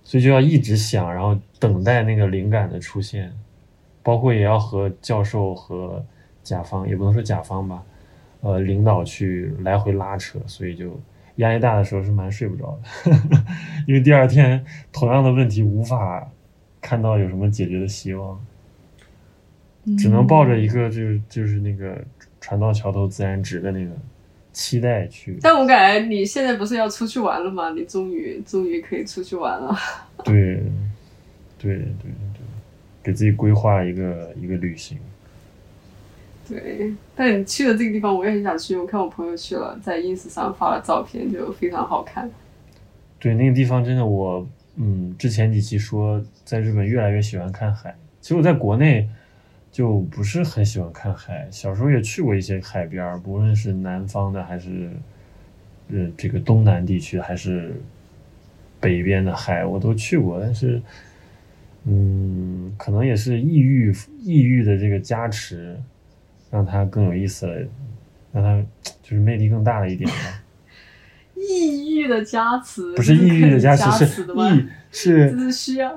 [0.02, 3.30] 所以就要一直想，然后等待那个灵感的出现，
[4.02, 6.02] 包括也要和教授和
[6.42, 7.84] 甲方，也不能说甲方吧，
[8.40, 10.98] 呃，领导去来回拉扯，所以就
[11.36, 13.44] 压力大的时候是蛮睡不着的，
[13.86, 16.26] 因为第二天同样的问题无法
[16.80, 18.42] 看到有什么解决的希望，
[19.98, 22.02] 只能抱着一个就是就是那个
[22.40, 23.90] 船到桥头自然直的那个
[24.58, 25.38] 期待去。
[25.40, 27.70] 但我感觉你现在不是要出去玩了吗？
[27.70, 29.72] 你终于终于可以出去玩了。
[30.24, 30.60] 对，
[31.56, 32.42] 对对对，
[33.04, 34.98] 给自己规划一个一个旅行。
[36.48, 42.28] 对，但你去的这个地方我也很想去，我看我朋友去了，在 ins 上发了照片，就非常好看。
[43.20, 44.44] 对，那个地方真的我，
[44.74, 49.08] 嗯，之前几期说在日本越来越喜欢看海，其实我在国内
[49.78, 54.90] 就不是很喜欢看海，小时候也去过一些海边儿，不论是南方的还是，
[55.92, 57.80] 呃，这个东南地区还是
[58.80, 60.82] 北边的海，我都去过，但是，
[61.84, 65.78] 嗯，可能也是抑郁抑郁的这个加持，
[66.50, 67.68] 让它更有意思了，
[68.32, 68.60] 让它
[69.00, 70.42] 就是魅力更大了一点吧。
[71.38, 74.52] 抑郁的加持不是抑郁的加加持，是的吗？
[74.52, 75.94] 抑是是需要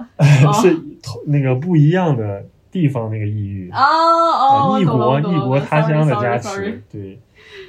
[0.61, 7.19] 是同那个不一样的地方那个异域啊异国异国他乡的加持，对，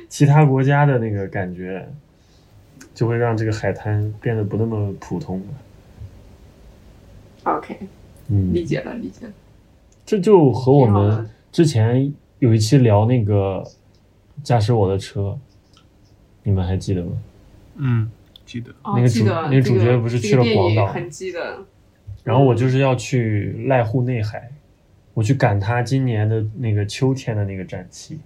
[0.08, 1.88] 其他国家的那个感觉，
[2.94, 5.46] 就会让这个海滩变得不那么普通了。
[7.52, 7.76] OK，
[8.28, 9.32] 嗯，理解了理解了。
[10.06, 13.64] 这就和我们之前有一期聊那个
[14.44, 15.36] 驾驶我的车，
[16.44, 17.10] 你们还记得吗？
[17.74, 18.08] 嗯，
[18.46, 18.70] 记得。
[18.84, 21.58] 哦，那个主那个主角不是去了广岛很记得。
[22.22, 24.51] 然后我就是要去濑户内海，
[25.14, 28.18] 我去赶他今年的那个秋天的那个展期。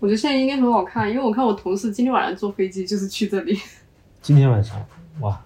[0.00, 3.58] 我觉得现在应该很好看，因为我看我同事今天晚上坐飞机就是去这里。
[4.20, 4.84] 今天晚上，
[5.20, 5.42] 哇，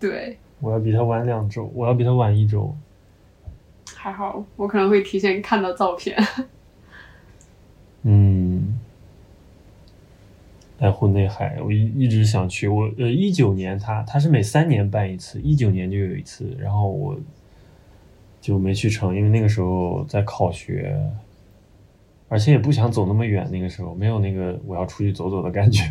[0.00, 2.74] 对，我要比他晚两周，我要比他晚一周。
[3.94, 6.16] 还好我可能会提前看到照片。
[8.02, 8.76] 嗯，
[10.80, 12.66] 濑户内海，我一一直想去。
[12.66, 17.16] 我呃，一九年他他是每三年办一次，一九年就有一次，然后我
[18.42, 21.00] 就没去成，因为那个时候在考学，
[22.28, 23.48] 而且也不想走那么远。
[23.52, 25.84] 那个时候没有那个我要出去走走的感觉，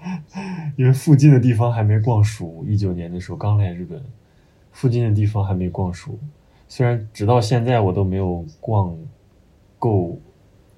[0.76, 2.64] 因为附近的地方还没逛熟。
[2.66, 4.02] 一九年的时候刚来日本，
[4.72, 6.18] 附近的地方还没逛熟。
[6.66, 8.96] 虽然直到现在我都没有逛
[9.78, 10.18] 够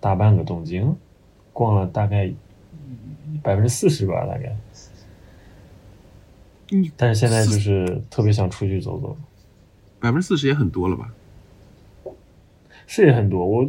[0.01, 0.93] 大半个东京，
[1.53, 2.29] 逛了大概
[3.41, 4.57] 百分之四十吧，大概。
[6.73, 9.17] 嗯，但是现在就是特别想出去走走，
[10.05, 11.11] 百分之四十也很多了吧？
[12.87, 13.47] 是也很多。
[13.47, 13.67] 我，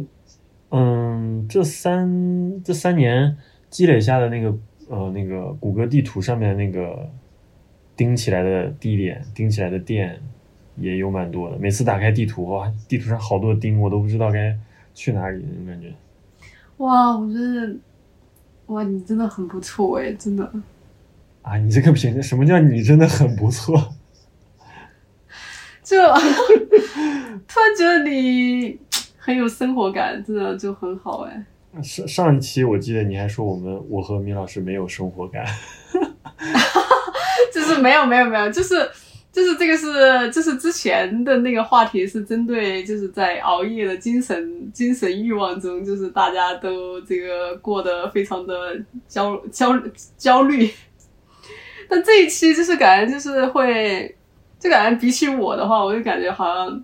[0.68, 3.34] 嗯，这三这三年
[3.70, 4.54] 积累下的那个
[4.90, 7.10] 呃那个谷歌地图上面那个
[7.96, 10.20] 钉起来的地点、钉起来的店
[10.76, 11.56] 也有蛮多的。
[11.56, 14.54] 每次打开地图，哇，地图上好多钉，我都不知道该
[14.92, 15.94] 去哪里，那种感觉。
[16.76, 17.74] 哇，我觉得，
[18.66, 20.52] 哇，你真的很不错哎，真的。
[21.40, 23.94] 啊，你这个评价，什么叫你真的很不错？
[25.86, 25.96] 就
[27.46, 28.76] 突然觉得你
[29.16, 31.46] 很有生活感，真的就很好哎。
[31.80, 35.44] 上上一期我记得你还说我们我和米老师没有生活感
[37.54, 38.74] 就是没有没有没有，就是
[39.30, 49.80] 就是这个是就是之前的那个话题是针对就是在熬夜的精神精神欲望中，就是大家都这个过得非常的焦焦
[50.16, 50.68] 焦虑。
[51.88, 54.15] 但这一期就是感觉就是会，
[54.58, 56.82] 就感觉比起我的话，我就感觉好像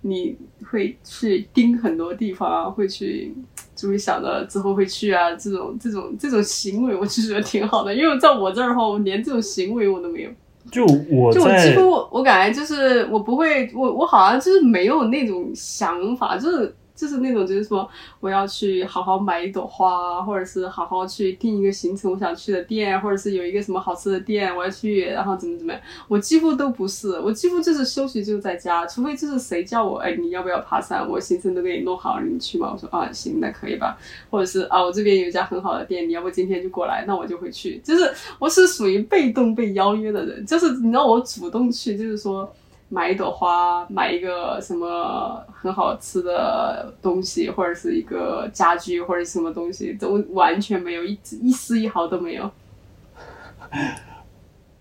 [0.00, 0.36] 你
[0.70, 3.34] 会去盯很多地方啊，会去
[3.76, 7.94] 就会想着之后会去啊，这种这种这种行为，我就觉得挺好的。
[7.94, 10.30] 因为在我这儿的话，我连这种行为我都没有。
[10.70, 17.88] 就我就我几乎我感觉就是我不会，我我好像就是没有那种想法，就是就是那种就是说
[18.20, 31.04] 我要去好好买一朵花，或者是好好去定一个行程，我想去的店，或者是有一个什么好吃的店我要去，然后怎么怎么样，我几乎都不是，我几乎就是休息就在家，除非就是谁叫我，哎，你要不要爬山？
[31.08, 32.70] 我行程都给你弄好了，你去吗？
[32.72, 33.98] 我说啊，行，那可以吧。
[34.30, 37.80] 或者是啊，我这边有一家很好的店，你要不今天就过来，那我就会去。
[37.82, 42.48] 就是我是属于被动被邀约的人，就是你让我主动去，就是说。
[42.92, 52.50] 买一朵花，买一个什么很好吃的东西，或者是一个家具，或者什么东西，都完全没有一一丝一毫都没有。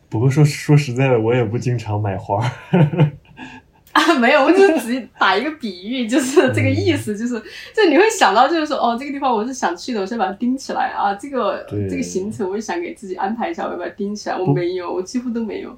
[0.10, 2.44] 不过说说实在的，我也不经常买花。
[3.94, 7.38] 啊，没有，我就只是打一个比喻，就是这个意思，就是
[7.74, 11.14] 就你会想到，就是说，哦，这个地方我是想去的，我先把它盯起来啊。
[11.16, 14.38] 这个这个行程，我也想给自己安排一下，我要把它盯起来。
[14.38, 15.78] 我没有，我几乎都没有。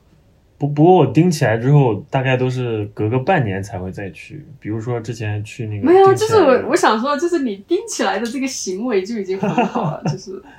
[0.57, 4.45] 不不过我盯起来之后，大概都是隔个半年才会再去。
[4.59, 10.41] 比如说之前去那个，没有，就是我我想说，就是你盯起来的这个行为就已经很好了，就是。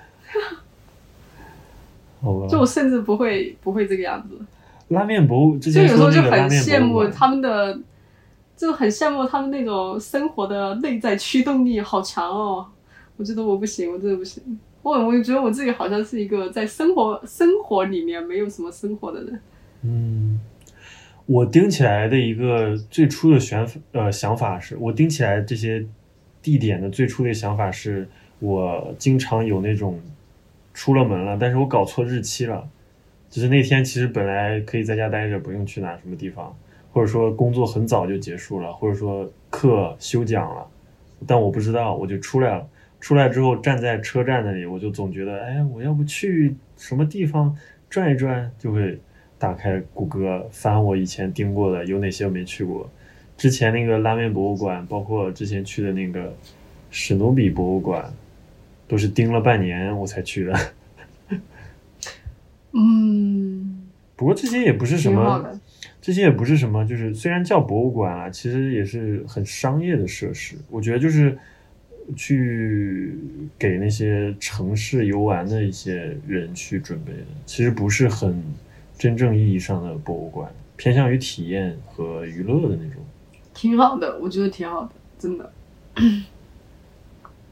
[2.48, 4.34] 就我甚至不会不会这个样子。
[4.88, 7.78] 拉面博物，就有时候就很羡慕他们的，
[8.56, 12.66] 就很羡慕他们那种生活的内在驱动力好强哦。
[13.18, 14.42] 我觉得我不行，我真的不行。
[14.80, 19.38] 我我觉得我自己好像是一个在生活生活里面没有什么生活的人。
[19.86, 20.40] 嗯，
[21.26, 25.84] 我盯起来的一个最初的选呃想法是，我盯起来这些
[26.40, 28.08] 地点的最初的想法是，
[28.38, 30.00] 我经常有那种
[30.72, 32.66] 出了门了，但是我搞错日期了，
[33.28, 36.56] 就是那天其实本来可以在家待着，不用去哪什么地方，
[36.90, 40.66] 或者说工作很早就结束了，或者说课休讲了，
[41.26, 42.66] 但我不知道，我就出来了。
[43.00, 47.54] 出来之后站在车站那里，我就总觉得，哎，我要不去什么地方
[47.90, 48.98] 转一转，就会。
[49.38, 52.88] 打开谷歌翻我以前订过的有哪些我没去过，
[53.36, 56.34] 之前那个拉面博物馆，包括之前去的那个
[56.90, 58.10] 史努比博物馆，
[58.88, 60.58] 都是盯了半年我才去的。
[62.72, 63.82] 嗯，
[64.16, 65.60] 不过这些也不是什么，
[66.00, 70.56] 这些也不是什么，就是虽然叫博物馆啊，其实也是很商业的设施。
[70.70, 71.36] 我觉得就是
[72.16, 73.18] 去
[73.58, 78.42] 给那些城市游玩的一些人去准备的，其实不是很。
[78.96, 83.02] 真正意义上的博物馆，偏向于体验和娱乐的那种，
[83.52, 85.52] 挺好的，我觉得挺好的，真的。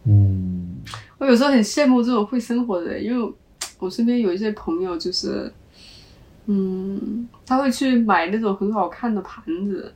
[0.05, 0.77] 嗯，
[1.19, 3.33] 我有时候很羡慕这种会生活的人，因为
[3.79, 5.53] 我身边有一些朋友，就是，
[6.47, 9.93] 嗯，他会去买那种很好看的盘子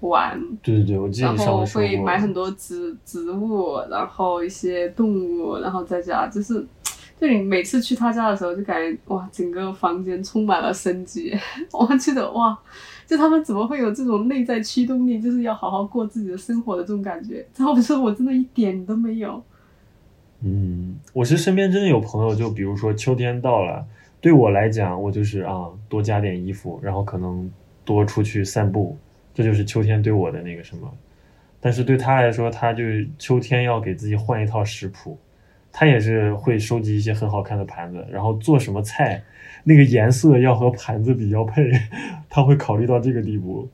[0.00, 6.66] 玩，对对对，我记得然后会买很多植植物，然后一些动物，然后在家就是。
[7.22, 11.32] 就你每次去他家的时候，就感觉哇，整个房间充满了生机。
[11.70, 12.58] 我记得哇，
[13.06, 17.46] 就他们怎么会有这种内在驱动力，就是要好好过自己的生活的这种感觉？
[17.56, 19.40] 然后我说我真的一点都没有。
[20.40, 23.86] 嗯，我是身边真的有朋友，就比如说秋天到了，
[24.20, 27.48] 对我来讲，我就是啊，多加点衣服，然后可能
[27.84, 28.98] 多出去散步，
[29.32, 30.92] 这就是秋天对我的那个什么。
[31.60, 32.82] 但是对他来说，他就
[33.16, 35.16] 秋天要给自己换一套食谱。
[35.72, 39.22] 他也是会收集一些很好看的盘子，然后做什么菜，
[39.64, 41.70] 那个颜色要和盘子比较配，
[42.28, 43.68] 他会考虑到这个地步。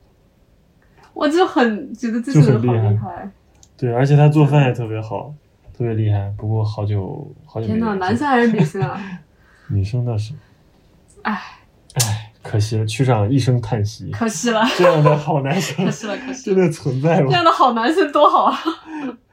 [1.12, 3.28] 我就很觉得这就很厉害，
[3.76, 5.34] 对，而且他做饭也特别好，
[5.76, 6.32] 特别厉害。
[6.38, 9.00] 不过好久好久天哪，男生还是女生啊？
[9.68, 10.32] 女生倒是。
[11.22, 11.36] 唉
[11.94, 14.12] 唉，可惜了，区长一声叹息。
[14.12, 17.26] 可惜了，这样的好男生，可惜了，可惜真的存在吗？
[17.28, 18.56] 这样的好男生多好啊！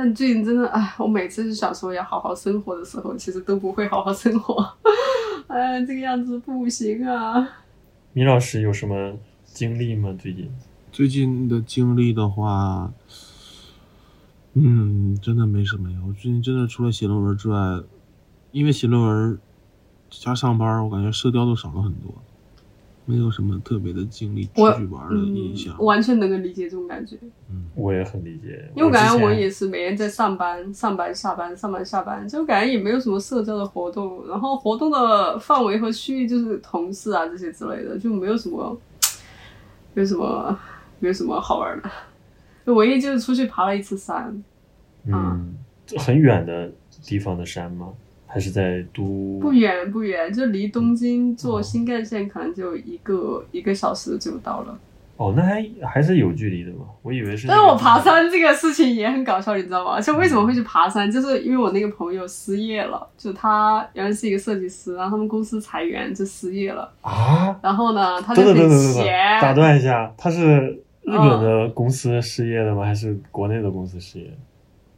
[0.00, 4.64] 但最近真的，哎，我每次是想说要好好生活的时候，其实都不会好好生活。
[5.48, 7.64] 哎，这个样子不行啊！
[8.12, 10.14] 米老师有什么经历吗？
[10.16, 10.48] 最近？
[10.92, 12.92] 最近的经历的话，
[14.54, 15.98] 嗯，真的没什么呀。
[16.06, 17.58] 我最近真的除了写论文之外，
[18.52, 19.36] 因为写论文
[20.08, 22.14] 加上班，我感觉社交都少了很多。
[23.08, 27.16] 没有什么特别的经历出去玩的印象，完全能够理解这种感觉。
[27.50, 38.78] 嗯，我也很理解，因为我感觉我也是每天在上班、上班、下班、上班、下班，就感觉也没有什么社交的活动，然后活动的范围和区域就是同事啊这些之类的，就没有什么，
[39.94, 40.58] 没有什么，
[40.98, 41.90] 没有什么好玩的。
[42.74, 44.44] 唯一就是出去爬了一次山，
[45.06, 45.56] 嗯，
[45.96, 46.70] 很远的
[47.02, 47.94] 地方的山吗？
[48.28, 54.78] 还是在都不远不远，就离东京坐新干线可能就一个一个小时就到了。
[55.16, 56.84] 哦，那还还是有距离的嘛？
[57.02, 57.48] 我以为是。
[57.48, 60.00] 但是我爬山这个事情也很搞笑，你知道吗？
[60.00, 67.58] 就为什么会去爬山，就是因为我那个朋友失业了，就他原来是一个设计师，然后他们公司裁员就失业了啊。
[67.60, 69.12] 然后呢，他就很闲。
[69.42, 70.40] 打断一下，他是
[71.02, 72.84] 日本的公司失业的吗？
[72.84, 74.30] 还是国内的公司失业？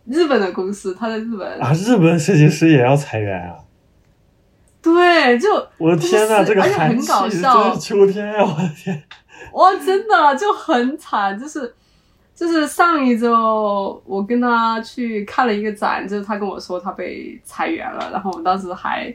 [0.07, 3.57] 日本的公司，他在日本啊，日本设计师也要裁员啊！
[4.83, 5.49] 对，就
[5.79, 8.43] 我的天呐，这个而且很寒气真搞笑是秋天呀！
[8.43, 9.03] 我的天，
[9.53, 11.75] 哇，真的就很惨，就是
[12.35, 19.15] 就是上一周我跟他去看了一个展，就是他跟我说他被裁员了，然后我当时还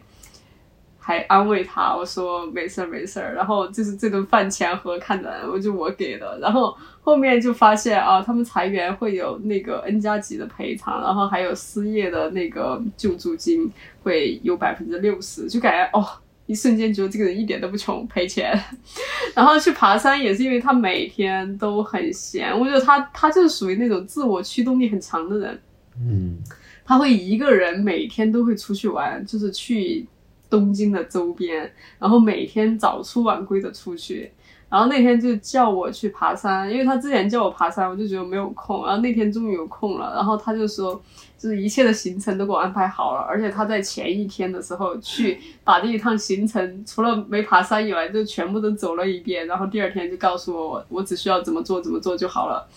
[1.06, 16.04] 还安慰他，我说没事儿没事儿，然后就是这顿饭钱和看展我就我给的，然后后面就发现啊，他们裁员会有那个 N 加级的赔偿，然后还有失业的那个救助金会有百分之六十，就感觉哦。
[16.48, 18.54] 一瞬间觉得这个人一点都不穷，赔钱。
[19.34, 25.60] 然后去爬山也是因为他每天都很闲，我觉得他他就是属于那种自我驱动力很强的人，
[25.98, 26.38] 嗯，
[26.86, 30.06] 他会一个人每天都会出去玩，就是去
[30.50, 34.32] 东京的周边，然后每天早出晚归的出去。
[34.68, 38.84] 然后那天就叫我去爬山，因为他之前叫我爬山，我就觉得没有空。
[38.86, 41.00] 然后那天终于有空了，然后他就说，
[41.38, 49.46] 就是一切的行程都给我安排好了，而且他在前一天的时候去把这一趟行程，除了没爬山以外，就全部都走了一遍。
[49.46, 52.68] 然后第二天就告诉我，我只需要怎么做怎么做就好了。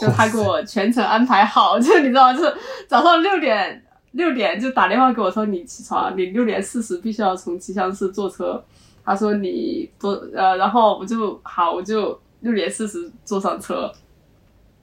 [0.00, 2.54] 就他给我全程安排好，就你知道，就是
[2.88, 3.82] 早上六点
[4.14, 8.64] 六点就打电话给我说你起床，你六点四十必须要从吉祥寺坐车。
[9.04, 13.92] 他说你坐呃，然后我就好，我就六点四十坐上车，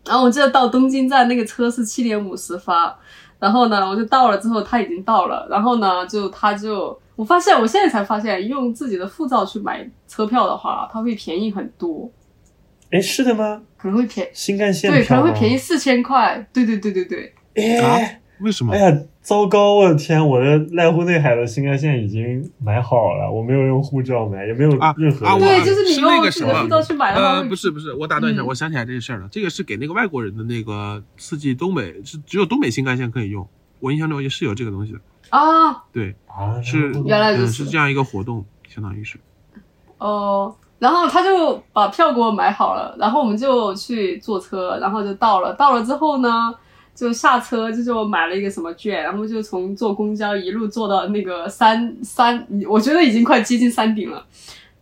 [0.06, 2.96] 然后我记得到东京站那个车是七点五十发，
[3.40, 12.08] 然后呢我就到了之后他已经到了，然后呢就他就我发现我现在才发现用自己的护照去买车票的话，它会便宜很多，
[12.92, 13.64] 哎，是的吗？
[13.76, 18.78] 可能会便新干线对，可能会便宜四千块，对对对对对，哎，为什么哎？
[18.78, 19.76] 呀，糟糕！
[19.76, 29.28] 我的天，我的濑户内海的新干线已经买好了，我没有用护照买，也没有啊任何的啊，我对就是你是用那个什么自己的护照去买的话呃，不是不是，我打断一下，嗯我想起来这个事儿了。
[29.32, 33.48] 这个是给那个外国人的那个四季东北，是只有东北新干线可以用。
[33.80, 35.00] 我印象中也是有这个东西的，
[35.30, 39.20] 啊对，啊，是嗯原来如此是这样一个活动，相当于是。
[40.00, 45.54] 哦，然后他就把票给我买好了，然后我们就去坐车，然后就到了。
[45.54, 46.54] 到了之后呢，
[47.02, 54.24] 就下车，就是我买了一个什么券，然后就从坐公交一路坐到那个山山，我觉得已经快接近山顶了。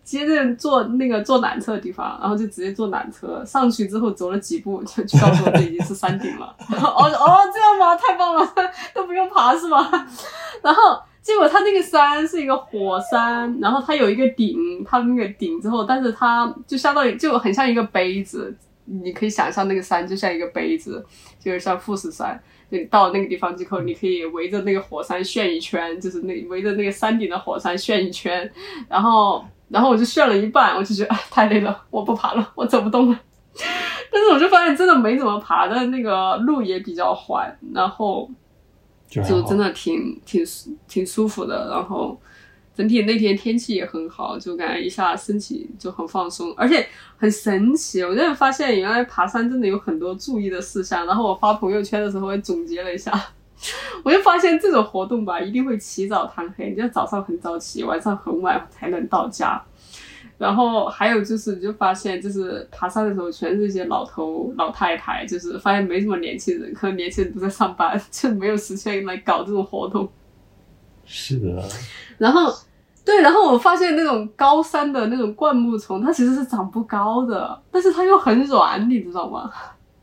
[0.04, 6.54] 接着坐那个坐缆车的地方，然后就直接坐缆车上去之后走了几步，就就告诉我这已经是山顶了。
[6.76, 7.96] 哦哦，这样吗？
[7.96, 8.46] 太棒了，
[8.94, 9.90] 都不用爬是吗？
[10.62, 18.54] 然后结果它那个山是一个火山，然后它有一个顶，它那个顶之后，但是它就相当于就很像一个杯子，
[19.02, 21.06] 你可以想象那个山就像一个杯子，
[21.40, 22.42] 就是像富士山。
[22.72, 28.52] 就你到那个地方之后，你可以围着那个火山旋一圈，就是那围着那个山顶的火山旋一圈，
[28.88, 33.20] 然后然后我就旋了一半，我就觉得哎 太累了，我不爬了，我走不动了。
[34.12, 38.30] 但是我就发现真的没怎么爬的那个路也比较缓，然后
[39.08, 42.20] 就真的挺挺舒挺舒服的，然后
[42.80, 48.02] 整体那天天气也很好，就感觉一下身体就很放松，而且很神奇。
[48.02, 53.12] 我真的发现原来爬山真的有很多注意的事项，然后我发朋友圈的时候也总结了一下，
[54.02, 59.62] 我就发现这种活动吧，一定会起早贪黑，你要早上很早起，晚上很晚才能到家。
[60.38, 70.10] 然后还有就是，你就发现就是爬山的时候，全是一些老头老太太，就是发现没什么年轻人，可能年轻人都在上班， 就没有时间来搞这种活动。
[71.12, 71.68] 是的，
[72.20, 72.54] 然后，
[73.06, 79.50] 对，然后我发现那种高山的那种灌木丛，它其实是长不高的，但是它又很软，你知道吗？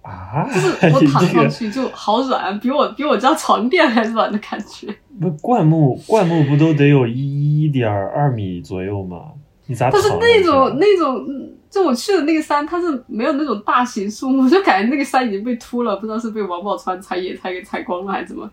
[0.02, 4.94] 啊，就是我 躺上去就好软，比我比我家床垫还软的感觉。
[5.18, 9.18] 那灌木灌木不都得有一点二米左右吗？
[9.66, 10.08] 你咋但是？
[10.20, 18.48] 那种那种，嗯就我去的那个山，它是没有那种大型树木，就感觉那个山已经被秃了，不知道是被王宝钏采野菜给采光了还是怎么。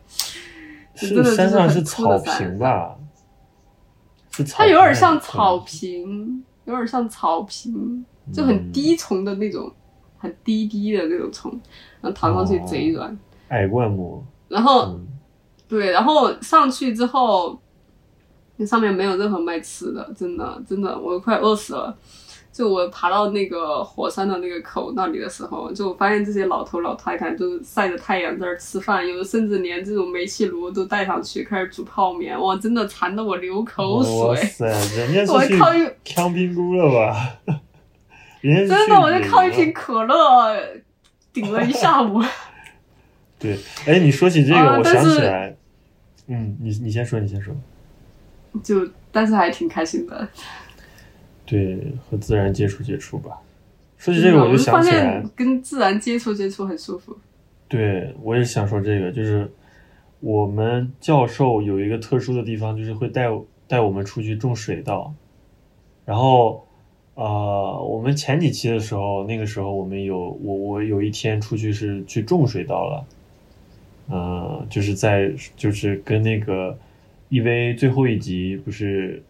[0.96, 2.96] 真的是山上就是很草坪吧？
[4.52, 8.04] 它有点像草坪，有点像草坪，
[8.34, 9.72] 就很低丛的那种，
[10.18, 11.52] 很低低的那种丛，
[12.02, 13.16] 然后躺上去哦贼软。
[13.50, 15.08] 矮灌木，然后嗯，
[15.68, 17.60] 对，然后上去之后，
[18.56, 21.96] 那上面没有任何卖吃的，真的真的，我快饿死了。
[22.54, 34.14] 就我爬到那个火山的那个口那里的时候，就我发现这些老头老太太都晒着太阳在那儿吃饭，有的甚至连这种煤气炉都带上去开始煮泡面，哇，真的馋得我流口水。
[34.14, 37.58] 哇塞，人家是去我靠一康冰菇了吧？
[38.42, 40.56] 人家是真的，我就靠一瓶可乐
[41.34, 42.22] 顶了一下午。
[43.40, 45.56] 对，哎，你说起这个，我想起来，
[46.28, 47.52] 嗯，你你先说，你先说。
[48.64, 50.28] 就但是还挺开心的。
[51.46, 51.78] 对，
[52.10, 53.42] 和自然接触接触吧。
[53.98, 57.18] 说起这个，我就想起来现，跟自然接触接触很舒服。
[57.68, 59.50] 对我也想说这个，就是
[60.20, 63.28] 我们教授有一个特殊的地方，就是会带
[63.68, 65.14] 带我们出去种水稻。
[66.06, 66.66] 然后，
[67.16, 73.06] 呃，我们前几期的时候，那个时候我们有我我有一天出去是去种水稻了，
[74.10, 76.78] 呃，就是在就是跟那个
[77.30, 79.24] EV 最后一集不是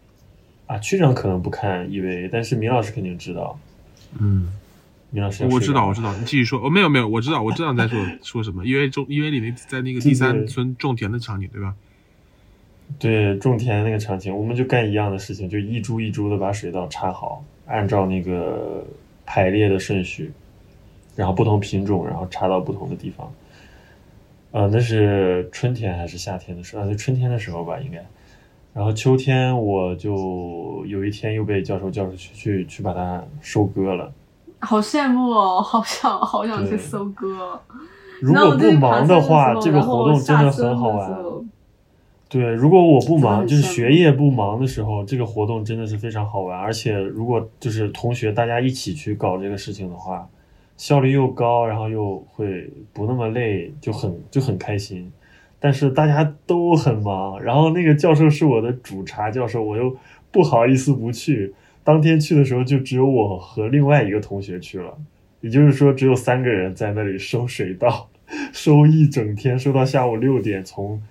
[0.66, 3.58] 啊，区长可能不看 EVA，但是明老师肯定知道，
[4.18, 4.52] 嗯，
[5.10, 6.58] 明老师我知道，我知道，你继续说。
[6.64, 11.74] 哦，没有没有，我知道，我知道你在说说什么，因为种因为里面在那个第三村种田的场景，对吧？
[12.98, 18.86] 对，种田那个场景，我们就干一样的事情，就一株一株的把水稻插好，按照那个
[19.26, 20.32] 排列的顺序，
[21.14, 23.32] 然后不同品种，然后插到不同的地方。
[24.52, 26.84] 呃，那是春天还是夏天的时候？
[26.84, 28.04] 啊，就春天的时候吧，应该。
[28.74, 34.12] 然后秋天我就有一天又被教授叫出去去去把它收割了。
[34.58, 37.60] 好羡慕哦，好想好想去收割。
[38.20, 41.14] 如果不忙的话，这个活动真的很好玩。
[42.28, 46.58] 对，如果我不忙，就是学业不忙的时候，这个活动真的是非常好玩。
[46.58, 50.26] 而且如果就是同学大家一起去搞这个事情的话，
[50.76, 55.12] 效率又高，然后又会不那么累，就很就很开心。
[55.64, 59.96] 但是大家都很忙，然后那个教授是我的主查教授，我又
[60.30, 61.54] 不好意思不去。
[61.82, 64.94] 当天去的时候，就只有我和另外一个同学去了，
[65.40, 68.10] 也就是说，只有三个人在那里收水稻，
[68.52, 71.02] 收一整天，收到下午六点，从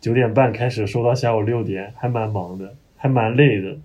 [0.00, 3.78] 九点半开始收到下午六点，还蛮忙的，还蛮累的。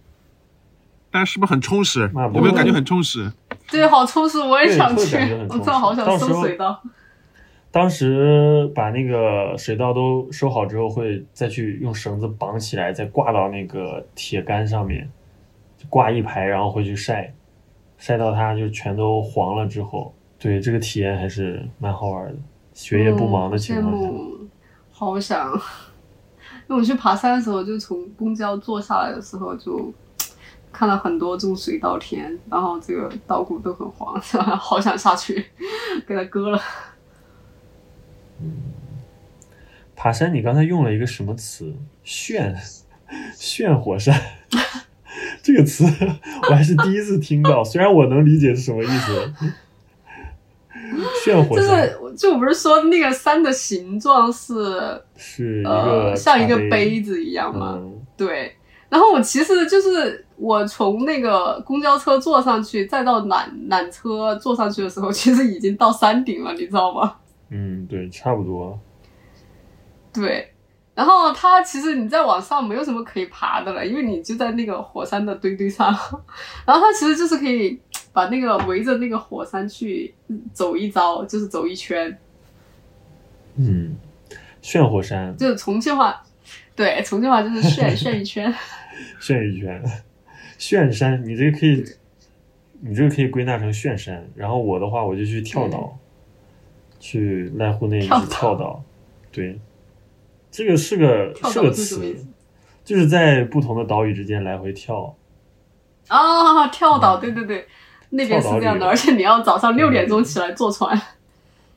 [1.12, 2.10] 但是是不是很充实？
[2.34, 3.32] 有没有感觉很充实？
[3.70, 5.16] 对，好充实，我也想去
[5.50, 6.82] 我正好想收水稻。
[7.76, 15.12] 当时把那个水稻都收好之后，会再去用绳子绑起来，再挂到那个铁杆上面，
[15.78, 17.34] 就挂一排，然后回去晒，
[17.98, 22.36] 晒到它就全都黄了之后，对这个体验还是蛮好玩的。
[22.74, 24.10] 学业不忙的情况下，
[24.94, 25.52] 好想。
[26.70, 29.94] 因为我去爬山的时候，就从公交坐下来的时候，就
[30.72, 34.18] 看到很多种水稻田，然后这个稻谷都很黄，
[34.58, 35.46] 好想下去
[36.08, 36.62] 给它割了。
[39.96, 41.74] 爬山你刚才用了一个什么词？
[42.04, 42.56] 炫，
[43.36, 44.20] 炫火山。
[45.42, 45.86] 这个词
[46.50, 49.34] 我还是第一次听到，虽然我能理解是什么意思。
[51.24, 57.76] 炫火就山是，就我不是说那个山的形状是是一个呃像一个杯子一样吗？
[57.78, 58.56] 嗯，对。
[58.90, 67.16] 然后我其实就是我从那个公交车坐上去，再到缆缆车坐上去的时候，其实已经到山顶了，你知道吗？
[67.58, 68.78] 嗯，对，差不多。
[70.14, 70.52] 对。
[70.94, 75.88] 然后它其实你在往上没有什么可以爬的了，因为你就在那个火山的堆堆上。
[76.66, 77.78] 然后它其实就是可以
[78.14, 80.14] 把那个围着那个火山去
[80.54, 82.18] 走一遭，就是走一圈。
[83.58, 83.96] 嗯，
[84.62, 86.24] 炫火山，就是重庆话，
[86.76, 88.54] 对，重庆话就是炫 炫一圈。
[89.20, 89.84] 炫一圈，
[90.58, 91.84] 炫山，你这个可以，
[92.80, 94.26] 你这个可以归纳成炫山。
[94.34, 95.98] 然后我的话，我就去跳岛，
[97.06, 98.84] 去濑户内一直跳岛。
[99.32, 99.60] 对，
[100.50, 102.26] 这个是个跳是个词，
[102.84, 105.16] 就是在不同的岛屿之间来回跳。
[106.08, 107.68] 啊，跳岛，对对对，
[108.10, 111.00] 那边是这样的，而且你要早上六点钟起来坐船。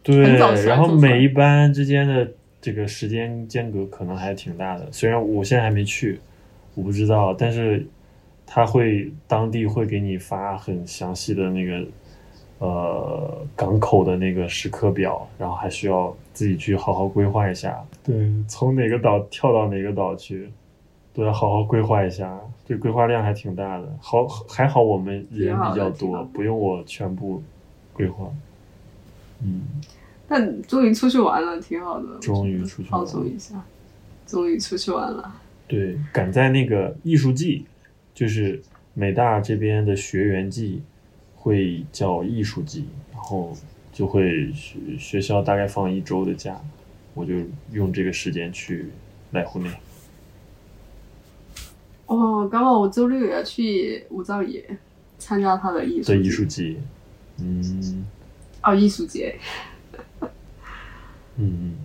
[0.03, 2.27] 对 然后每一班之间的
[2.59, 4.89] 这个时间间隔可能还挺大的。
[4.91, 6.19] 虽然我现在还没去，
[6.75, 7.87] 我不知道，但是
[8.47, 11.85] 他会当地会给你发很详细的那个
[12.59, 17.85] 呃港口的那个时刻表，然后还需要自己去好好规划一下。
[18.03, 20.51] 对，从哪个岛跳到哪个岛去，
[21.13, 22.39] 都要好好规划一下。
[22.67, 23.97] 这规划量还挺大的。
[24.01, 27.43] 好，还好我们人比较多，不用我全部
[27.93, 28.31] 规划。
[29.43, 29.63] 嗯。
[30.31, 32.19] 但终于出去玩了，挺好的。
[32.21, 33.55] 终于出去玩放松一下，
[34.27, 35.35] 终于出去玩了。
[35.67, 37.65] 对，赶在那个艺术季，
[38.13, 38.61] 就是
[38.93, 40.83] 美大这边的学员季，
[41.49, 43.57] 会叫艺术季，然后
[43.91, 46.61] 就会学学校大概放一周的假，
[47.15, 47.37] 我就
[47.73, 48.91] 用这个时间去
[49.31, 49.71] 来湖内。
[52.05, 54.63] 哦，刚好我周六也要去武藏野
[55.19, 56.77] 参加他的艺术的艺术季，
[57.41, 58.05] 嗯
[58.63, 59.35] 哦，艺术节。
[61.37, 61.77] 嗯，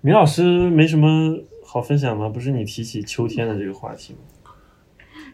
[0.00, 2.28] 米老师没什么好分享吗？
[2.28, 4.18] 不是你提起秋天的这个话题吗？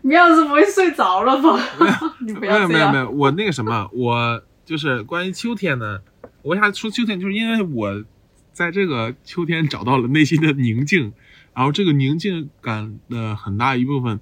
[0.07, 1.59] 你要是不会睡着了吧？
[2.25, 2.47] 你不没。
[2.47, 5.99] 有没有没有，我那个什么，我就是关于秋天呢，
[6.43, 8.05] 我为啥说秋天，就是因为我
[8.53, 11.13] 在这个秋天找到了内心的宁静，
[11.53, 14.21] 然后这个宁静感的很大一部分，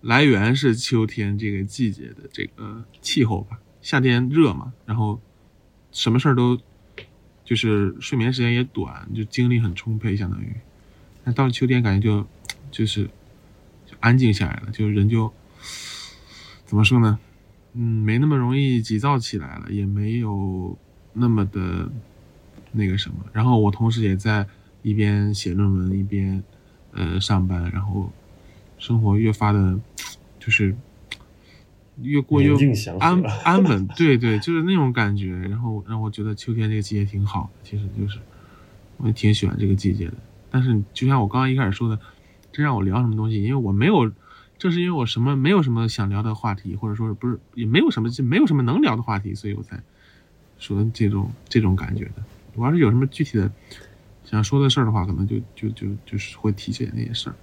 [0.00, 3.58] 来源是秋天这个季节的这个气候吧。
[3.82, 5.20] 夏天热嘛，然后
[5.90, 6.58] 什么事儿都
[7.44, 10.50] 就是睡眠时间也短，就精力很充沛，相当于。
[11.24, 12.26] 那到了秋天，感觉就
[12.70, 13.10] 就是就
[14.02, 15.32] 安静下来了，就人就
[16.66, 17.18] 怎么说呢？
[17.74, 20.76] 嗯，没那么容易急躁起来了，也没有
[21.14, 21.90] 那么的
[22.72, 23.16] 那个什么。
[23.32, 24.46] 然后我同时也在
[24.82, 26.42] 一边写论文一边
[26.92, 28.12] 呃上班，然后
[28.78, 29.80] 生活越发的，
[30.38, 30.76] 就是
[32.02, 32.54] 越过越
[32.98, 35.32] 安 安稳，对对，就是那种感觉。
[35.48, 38.18] 然后让我觉得秋天这个季节挺好的，其实就是
[38.98, 40.14] 我也挺喜欢这个季节的。
[40.50, 41.98] 但是就像我刚刚一开始说的，
[42.52, 43.42] 这让我聊什么东西？
[43.42, 44.12] 因为我没有，
[44.58, 49.82] 正是因为我什么没有什么想聊的话题，或者说是不是也没有什么就没有什么能聊的话题，所以我才
[50.58, 52.22] 说这种这种感觉的。
[52.54, 53.50] 我要是有什么具体的
[54.24, 57.34] 想说的事儿的话，可能就就就就是会提起来那些事儿。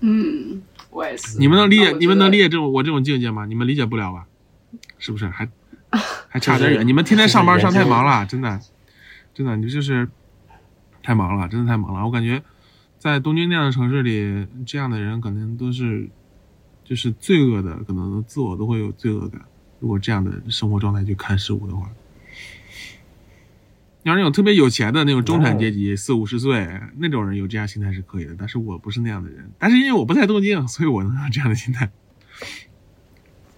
[0.00, 1.38] 嗯，我也是。
[1.38, 3.46] 你们能理解你们能理解这种我这种境界吗？
[3.46, 4.26] 你们理解不了吧？
[4.98, 5.28] 是不是？
[5.28, 5.48] 还
[6.28, 6.86] 还差点就是远。
[6.86, 8.60] 你们天天上班上太忙了，真的，
[9.32, 10.08] 真的，你就是
[11.02, 12.04] 太忙了，真的太忙了。
[12.04, 12.42] 我感觉
[13.05, 16.09] 在东京那样的城市里，这样的人可能都是
[16.83, 19.41] 就是罪恶的，可能自我都会有罪恶感。
[19.79, 21.89] 如果这样的生活状态去看事物的话，
[24.03, 26.67] 要是那种特别有钱的那种中产阶级，四五十岁
[26.97, 29.51] 那种人有这样心态是可以的，但是我不是那样的人。
[29.57, 31.89] 但是因为我不在东京，所以我能有这样的心态。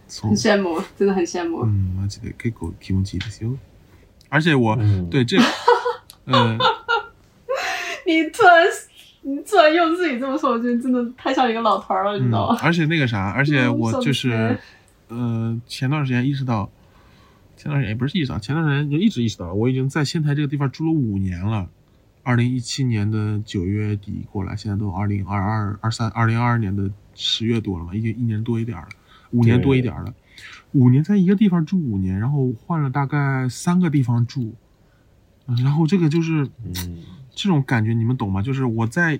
[0.07, 1.65] 从很羡慕，真的很羡慕。
[1.65, 3.57] 嗯，マジで結構気持ちいいですよ。
[4.29, 5.37] 而且我、嗯对这，
[6.25, 6.57] 呃，
[8.05, 8.65] 你突然
[9.28, 14.58] 你突然用自己这么说，我觉得真的太像一个老头儿了，你知嗯道吗？，而且那个啥，而且嗯 我就是，
[15.08, 16.70] 呃，前段时间意识到，
[17.56, 21.68] 前段时间也不是意识到，前段时间就一直意识到，我已经在仙台这个地方住了五年了。
[22.22, 28.88] 二零一七年的九月底过来，现在都二零二二、二三、二零二二年的十月多了嘛，已经一年多一点儿了，
[29.30, 30.12] 五年多一点儿了。
[30.72, 34.54] 五年在一个地方住五年，然后换了大概三个地方住，
[35.46, 36.98] 嗯然后这个就是嗯，
[37.38, 38.42] 这种感觉你们懂吗？
[38.42, 39.16] 就是我在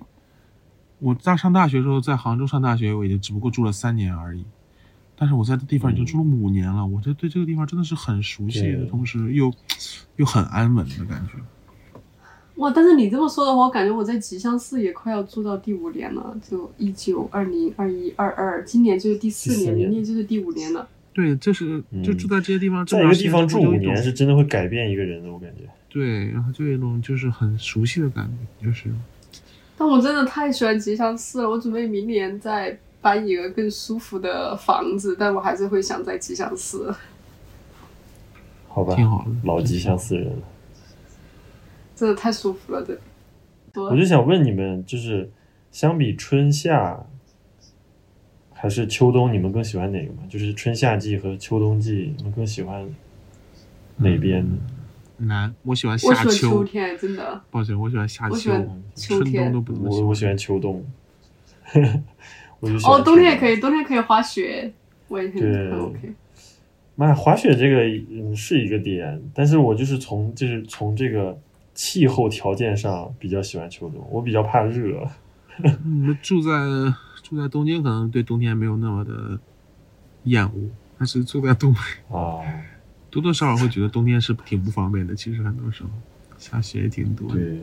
[0.99, 4.43] 我在上大学的时候，在杭州上大学，我也就只不过住了三年而已。
[5.15, 9.49] 但是我在这地方已经住了五年了，我这对这个地方真的是很熟悉的，同时又
[10.17, 11.33] 又很安稳的感觉。
[12.55, 12.69] 哇！
[12.75, 20.85] 但是你这么说的话，我感觉我在吉祥寺也快要住到第五年了，就一九、二零、二一、二二，今年就是第四年，明年就是第五年了。
[21.13, 25.63] 对，这是就嗯住在这些地方，在一个地方住五年是真的会改变一个人的，我感觉。
[25.89, 28.29] 对，然后就有一种就是很熟悉的感
[28.59, 28.89] 觉，就是
[29.75, 36.93] 但我真的太喜欢吉祥寺了，我准备明年再搬一个更舒服的房子，但我还是会想在吉祥寺。
[38.67, 39.31] 好吧，挺好的。
[39.43, 40.43] 老吉祥寺人了。
[41.95, 42.99] 真的太舒服了，这。
[43.81, 45.31] 我就想问你们，就是
[45.71, 47.05] 相比春夏
[48.53, 50.23] 还是秋冬，你们更喜欢哪个嘛？
[50.29, 52.89] 就是春夏季和秋冬季，你们更喜欢
[53.97, 54.57] 哪边呢？
[55.27, 57.41] 难，我喜欢我夏喜欢秋秋，天，真的。
[57.51, 60.85] 抱歉，我喜欢夏秋我喜欢，秋春冬天都不怎么我我喜欢秋冬，
[62.59, 64.71] 我就喜哦，欢哦冬天也可以，冬天可以滑雪，
[65.07, 66.13] 我也很 OK。
[66.95, 71.37] 妈，滑雪这个嗯是一个点，但是我就是从就是从这个
[71.73, 75.07] 气候条件上比较喜欢秋冬，我比较怕热。
[75.83, 76.51] 你们住在
[77.23, 79.39] 住在东京，可能对冬天没有那么的
[80.23, 81.79] 厌恶，但是住在东北，
[82.13, 82.39] 啊，
[83.09, 85.15] 多多少少会觉得冬天是挺不方便的。
[85.15, 85.89] 其实很多时候
[86.37, 87.59] 下雪也挺多的，对，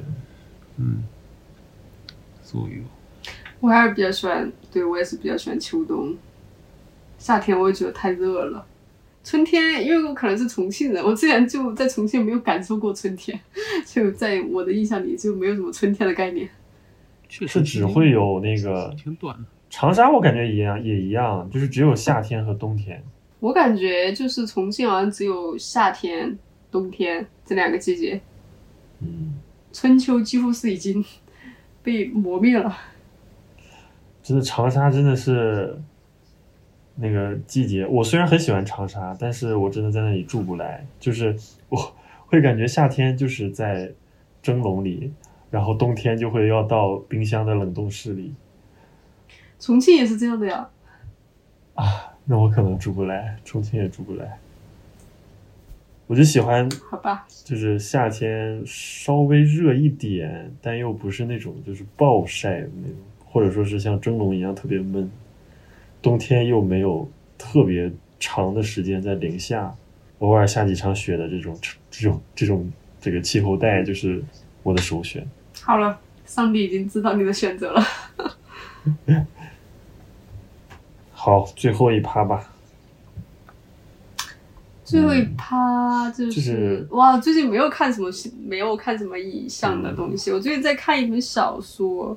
[0.79, 1.03] 嗯，
[2.43, 2.83] 左右
[3.61, 6.15] 我还是比较喜欢，对我也是比较喜欢秋冬。
[7.19, 8.67] 夏天我也觉得太热了。
[9.25, 13.41] 春天，因为我可能是重庆人，我之前就在重庆没有感受过春天，
[13.85, 16.49] 就在我的印象里就没有什么春天的概念。
[17.29, 19.45] 确实是只会有那个挺短的。
[19.69, 23.03] 长沙，我感觉一样也一样，就是只有夏天和冬天。
[23.47, 26.37] 我感觉就是重庆好像只有夏天、
[26.69, 28.21] 冬天这两个季节，
[28.99, 29.35] 嗯，
[29.73, 31.05] 春秋几乎是已经
[31.81, 32.77] 被磨灭了。
[34.21, 35.81] 真的长沙真的是
[36.97, 41.37] 那个季节，我虽然很喜欢长沙，但是我真的在那里住不来，就是
[41.69, 41.95] 我
[42.27, 43.93] 会感觉夏天就是在
[44.43, 45.13] 蒸笼里，
[45.53, 48.35] 然后冬天就会要到冰箱的冷冻室里
[49.61, 50.69] 重庆也是这样的呀。
[51.75, 54.39] 啊，那我可能住不来，重庆也住不来。
[56.09, 65.11] 我就喜欢好吧，就是夏天稍微热一点，但又不是那种就是暴晒的那种，或者说是像蒸笼一样特别闷。
[66.03, 67.09] 冬天又没有
[67.39, 69.75] 特别长的时间在零下，
[70.19, 71.59] 偶尔下几场雪的这种
[71.91, 74.23] 这种这种这个气候带就是
[74.63, 75.27] 我的首选。
[75.61, 77.83] 好了，上帝已经知道你的选择了。
[81.27, 82.53] 好好，最后一趴吧。
[84.85, 88.09] 最后一趴就是、就是哇，最近没有看什么
[88.45, 92.17] 没有看什么影像的东西，我最近在看一本小说，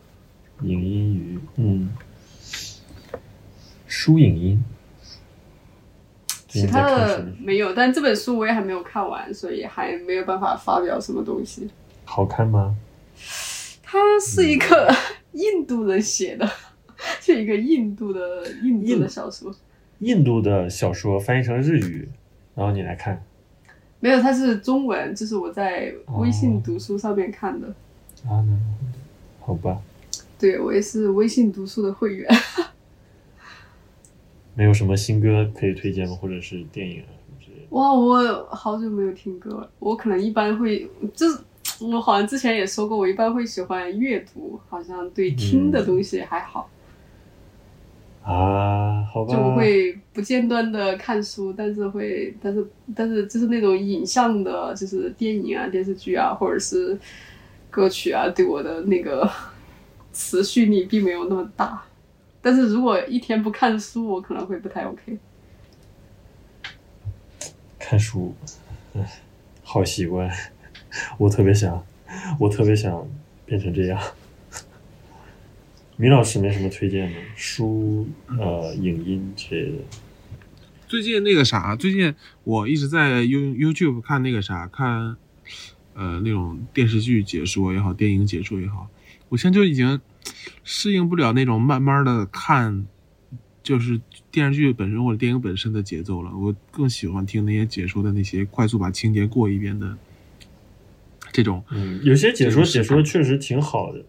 [0.61, 1.89] 影音鱼，嗯，
[3.87, 4.63] 书影音。
[6.47, 7.25] 其他的？
[7.39, 11.67] 没有，但这本书我也还没有看完，所以还没有办法发表什么东西。
[12.05, 12.75] 好看吗？
[13.81, 14.93] 它是一个
[15.33, 16.47] 印度人写的，
[17.21, 19.53] 是一个印度的印度的小说。
[19.99, 22.07] 印度的小说翻译成日语，
[22.55, 23.21] 然后你来看
[23.99, 27.67] 没有，它是中文，就是我在微信读书上面看的。
[28.25, 28.43] 啊？
[28.47, 28.57] 那
[29.41, 29.81] 好吧，
[30.37, 32.29] 对我也是微信读书的会员。
[34.55, 36.15] 没有什么新歌可以推荐吗？
[36.15, 37.67] 或者是电影啊什么之类的？
[37.71, 39.69] 哇，我好久没有听歌了。
[39.79, 41.39] 我可能一般会，就是
[41.81, 46.69] 我好像之前也说过，我一般会喜欢阅读，好像对听的东西还好。
[48.23, 56.97] 啊，好吧，就我会不间断的看书，但是会，但是但是就是那种影像的，就是电影啊、电视剧啊，或者是
[57.71, 59.27] 歌曲啊，对我的那个
[60.13, 61.83] 持续力并没有那么大。
[62.41, 65.17] 但是如果一天不看书，我可能会不太 OK。
[67.79, 68.35] 看书，
[68.93, 69.21] 唉，
[69.63, 70.29] 好习惯，
[71.17, 71.83] 我特别想，
[72.39, 73.07] 我特别想
[73.45, 73.99] 变成这样。
[76.01, 78.07] 米老师没什么推荐的书、
[78.39, 79.83] 呃，影音之类的。
[80.87, 85.17] 最近那个啥，最近我一直在 You YouTube 看那个啥，看
[85.95, 88.87] 呃那种电视剧解说也好，电影解说也好，
[89.27, 89.99] 我现在就已经
[90.63, 92.87] 适应不了那种慢慢的看，
[93.61, 93.99] 就是
[94.31, 96.31] 电视剧本身或者电影本身的节奏了。
[96.33, 99.97] 我更喜欢听那些解说的那些快速把情节过一遍的
[101.33, 101.61] 这种。
[101.71, 104.05] 嗯，有些解说解说确实挺好的，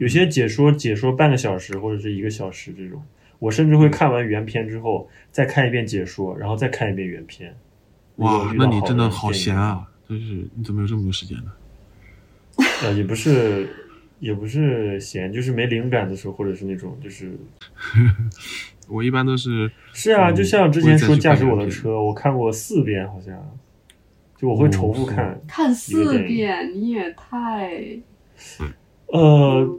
[0.00, 3.02] 有些解说解说半个小时或者是一个小时这种，
[3.38, 7.54] 我甚至会看完原片之后再看一遍解说，然后再看一遍原片。
[8.16, 9.86] 哇，那你真的的好闲啊！
[10.08, 11.52] 就是，你怎么有这么多时间呢？
[12.56, 13.68] 啊，也不是，
[14.20, 17.38] 也不是闲，就是没灵感的时候，或者是那种就是
[18.88, 23.38] 我一般都是是啊，嗯就像之前说驾驶我的车，我看过四遍，好像，
[24.38, 25.40] 就我会重复哦看。
[25.46, 28.00] 看四遍，你也太
[29.12, 29.78] 呃。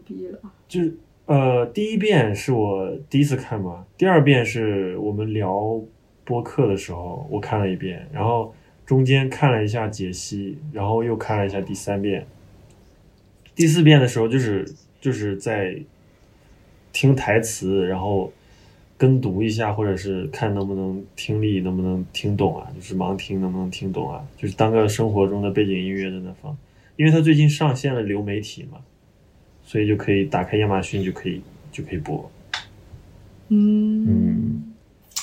[0.68, 5.82] 就是呃，第一遍是我第一次看嘛，第二遍是我们聊
[6.24, 8.54] 播客的时候我看了一遍，然后
[8.86, 12.26] 中间看了一下解析，然后又看了一下第三遍。
[13.54, 14.66] 第四遍的时候就是
[15.02, 15.78] 就是在
[16.94, 18.32] 听台词，然后
[18.98, 26.58] 跟读一下，或者是看能不能听力能不能听懂啊，就是盲听能不能听懂啊，就是当个生活中的背景音乐在那放。
[26.96, 28.80] 因为他最近上线了流媒体嘛，
[29.72, 31.42] 所以就可以打开亚马逊就可以
[31.72, 32.30] 就可以播。
[33.48, 34.74] 嗯嗯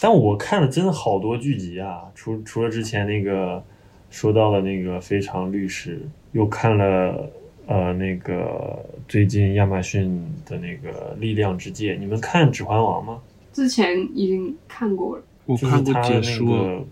[0.01, 3.63] 但我看了真的好多剧集啊，除除了之前那个
[4.09, 5.97] 说到的那个《非常律师》，
[6.33, 7.31] 又看了
[7.67, 13.21] 呃那个最近亚马逊的那个《力量之戒》，你们看《指环王》吗？
[13.53, 16.87] 之前已经看过了，就是我看过它的那解说，个。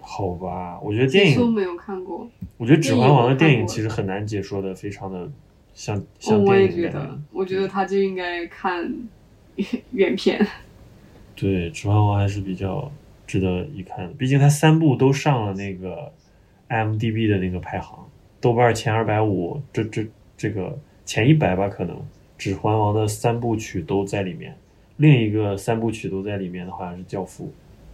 [0.00, 2.26] 好吧，我觉得电影，没有看过。
[2.56, 5.28] 我觉得《指环王》的电影其实很难解说的，非常的
[5.74, 6.68] 像哦，像我也。
[6.68, 8.90] 觉得，我觉得他就应该看
[9.90, 10.44] 原片。
[11.36, 12.90] 对，《指环王》还是比较
[13.26, 16.12] 值得一看的，毕竟他三部都上了那个
[16.68, 18.08] IMDB 的那个排行，
[18.40, 20.06] 豆瓣前二百五，这这
[20.36, 21.96] 这个前一百吧，可能
[22.38, 24.56] 《指环王》的三部曲都在里面。
[24.98, 27.46] 另一个三部曲都在里面的话是《教父》，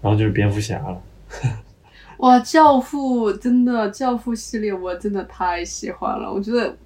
[0.02, 1.02] 然后就是蝙蝠侠了。
[2.18, 6.76] 哇，教父真的，教父系列我真的太喜欢了，我觉得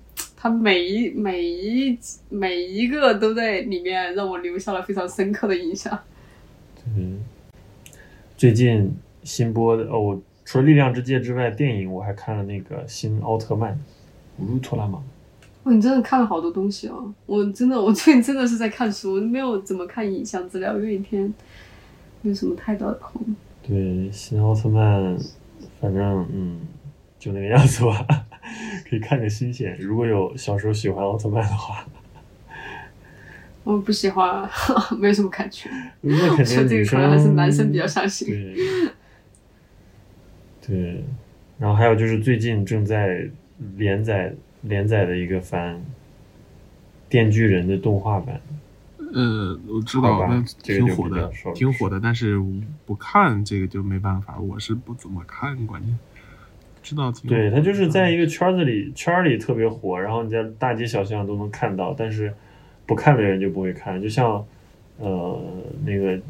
[0.45, 5.99] 他每一每一每一个都在里面让我留下了非常深刻的印象。
[6.95, 7.19] 嗯，
[8.37, 13.73] 最近新播的哦，我除了《力量之戒》之外，电影我还看了那个新奥特曼，
[14.39, 15.03] 乌鲁托拉玛。
[15.63, 17.11] 哇，你真的看了好多东西哦！
[17.25, 21.23] 我真的，我最近真的是在看书，没有怎么看影像资料，因为一天
[22.21, 23.23] 没有什么太大的空。
[23.67, 25.17] 对，新奥特曼，
[25.81, 26.61] 反正嗯，
[27.19, 28.07] 就那个样子吧，
[28.89, 29.77] 可以看个新鲜。
[29.79, 31.87] 如果有小时候喜欢奥特曼的话，
[33.65, 34.49] 我不喜欢，
[34.99, 35.71] 没有什么感觉。
[36.01, 38.29] 那肯定女生这个可能还是男生比较伤心。
[38.29, 38.55] 对，
[40.67, 41.05] 对，
[41.59, 43.27] 然后还有就是最近正在
[43.77, 45.77] 连载连载的一个番
[47.09, 48.41] 《电锯人》的动画版，
[48.99, 52.39] 呃，我知道那这个挺火的挺火的，但是
[52.85, 55.99] 不看这个就没办法，我是不怎么看，关键
[56.85, 62.33] 知道挺对，他就是在一个圈子里圈里特别火，然后你在大街小巷都能看到，但是
[62.85, 64.01] 不看的人就不会看。
[64.01, 64.47] 就像
[64.99, 65.43] 呃
[65.87, 66.21] 那个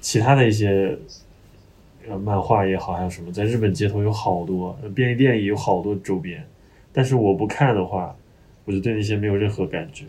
[0.00, 0.94] 其他的一些
[2.06, 6.44] 呃漫画也好，还有什么，在日本街头有好多，便利店也有好多周边。
[6.92, 8.14] 但是我不看的话，
[8.66, 10.04] 我就对那些没有任何感觉。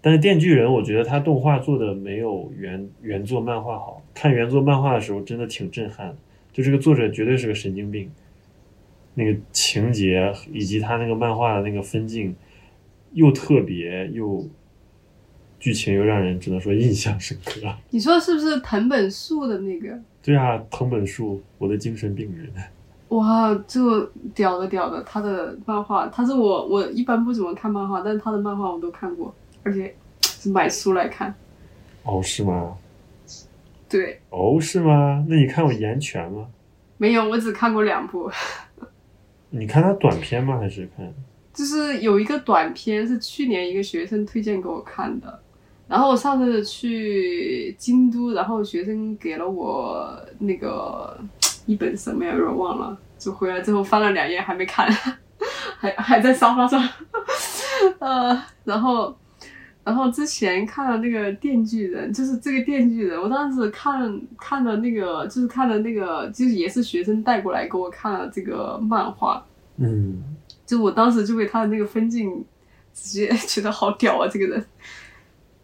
[0.00, 4.02] 但是《电锯人》，我觉得他动画做的没有原原作漫画好。
[4.12, 6.16] 看原作漫画的时候，真的挺震撼的。
[6.52, 8.10] 就这个作者绝对是个神经病，
[9.14, 12.34] 那个情节以及他那个漫画的那个分镜，
[13.12, 14.48] 又特别又
[15.60, 17.60] 剧情又让人只能说印象深刻。
[17.90, 19.98] 你说是不是藤本树的那个？
[20.22, 22.50] 对啊，藤本树，我的精神病人。
[23.10, 31.34] 哇，这屌的屌的，他的漫画，他是我我一般不怎么看漫画，但是他的漫画我都看过，而且是买书来看。
[32.04, 32.74] 哦，是吗？
[33.88, 35.26] 对，哦，是吗？
[35.28, 36.46] 那你看过《岩泉》吗？
[36.96, 38.30] 没有，我只看过两部。
[39.52, 40.58] 你看他短片吗？
[40.58, 41.12] 还是看？
[41.54, 45.40] 就是有一个短片是去年一个学生推荐给我看的，
[45.86, 51.18] 然后我上次去京都，然后学生给了我那个
[51.66, 54.90] 一本什么呀，有点忘了，就回来之后翻了两页还没看，
[55.78, 56.82] 还还在沙发上，
[58.00, 59.14] 呃，然后。
[59.84, 69.44] 然后之前看了那个《电锯人》，就是这个《电锯人》，我当时看看了那个，就是看了那个，就是也是学生带过来给我看了这个漫画。
[69.78, 70.22] 嗯，
[70.64, 72.44] 就我当时就被他的那个分镜
[72.94, 74.28] 直接 觉得好屌啊！
[74.28, 74.64] 这个人。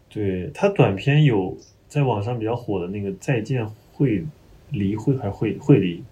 [0.09, 1.55] 对他短片有
[1.87, 4.25] 在网上比较火的那个《再见会
[4.71, 6.03] 离会还惠惠梨。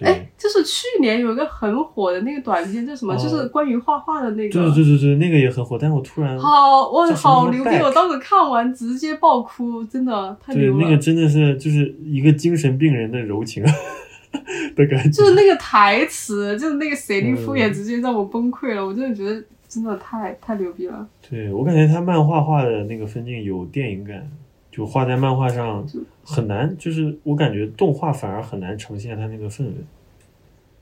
[0.00, 3.16] 哎，就是去年有一个很火的那个短片，叫什么？
[3.16, 4.52] 就是关于画画的那个。
[4.52, 7.70] 对对对对，那个也很火，但是我突然好，我好牛逼！
[7.82, 10.78] 我当时看完直接爆哭，真的太牛了。
[10.78, 13.62] 对，那个真的是就是一个精神病人的柔情
[14.76, 15.10] 的感觉。
[15.10, 18.86] 就是那个台词，就是那个谁利夫也直接让我崩溃了。
[18.86, 21.06] 我真的觉得真的太太牛逼了。
[21.28, 24.30] 对我感觉他漫画画的那个分镜有电影感。
[24.78, 25.84] 就画在漫画上
[26.22, 29.72] 很难，就是我感觉动画反而很难呈现它那个氛围，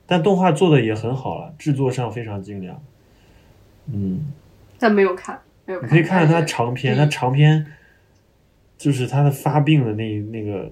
[0.05, 2.79] 但动画做的也很好了，制作上非常精良。
[3.91, 4.31] 嗯，
[4.77, 5.89] 但没有看，没有看。
[5.89, 7.65] 你可以看看它长篇，它长篇
[8.77, 10.71] 就是它的发病的那那个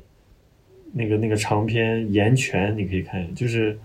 [0.94, 3.76] 那个那个长篇岩泉，你可以看，就是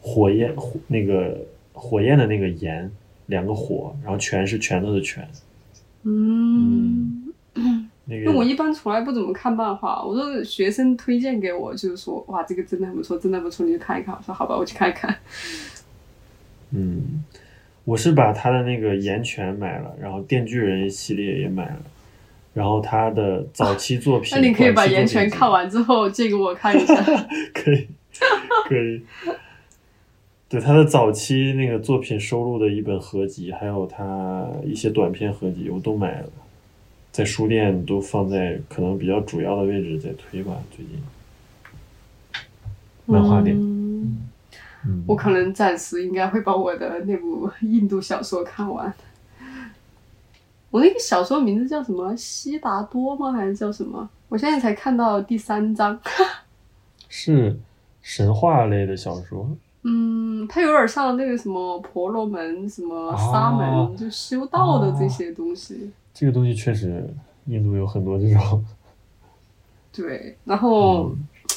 [0.00, 1.36] 火焰火那个
[1.72, 2.88] 火焰的那个炎，
[3.26, 5.28] 两个火，然后泉是拳头的拳。
[6.04, 7.32] 嗯。
[8.06, 14.14] 因为我一般从来不怎么看漫画，我都是学生推荐给我，就是说哇，这个真的很不错，真的不错，你去看一看。
[14.14, 15.16] 我说好吧，我去看一看。
[16.72, 17.24] 嗯，
[17.84, 21.82] 我是把他的那个《岩泉》买了，然后《电锯人》系列也买了，
[22.52, 24.30] 然后他的早期作品。
[24.36, 26.94] 那你可以把《岩泉》看完之后借给我看一下。
[27.54, 27.88] 可以，
[28.68, 29.02] 可以。
[30.46, 36.28] 对他的早期那个作品收录的一本合集，还有他一些短片合集，我都买了。
[37.14, 41.00] 在书店都放在可能比较主要的位置在推吧，最近。
[43.06, 43.56] 漫画店。
[43.56, 44.26] 嗯，
[45.06, 48.92] 我可能暂时应该会把我的那部印度小说看完。
[50.72, 52.16] 我那个小说名字叫什么？
[52.16, 53.30] 悉达多吗？
[53.30, 54.10] 还是叫什么？
[54.28, 55.96] 我现在才看到第三章。
[57.08, 57.56] 是
[58.02, 59.48] 神话类的小说。
[59.84, 65.92] 嗯，它有点像那个什么婆罗门、什么沙门，就修道的这些东西。
[66.14, 67.04] 这个东西确实，
[67.46, 68.64] 印度有很多这种。
[69.92, 71.14] 对，然后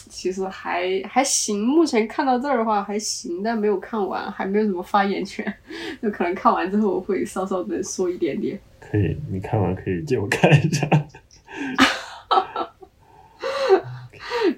[0.10, 5.54] 其实还还行，目前看到这儿的话还行，但没有看完，还没有什么发言权，
[6.02, 8.60] 就可能看完之后会稍稍的说一点点。
[8.80, 10.88] 可以，你看完可以借我看一下。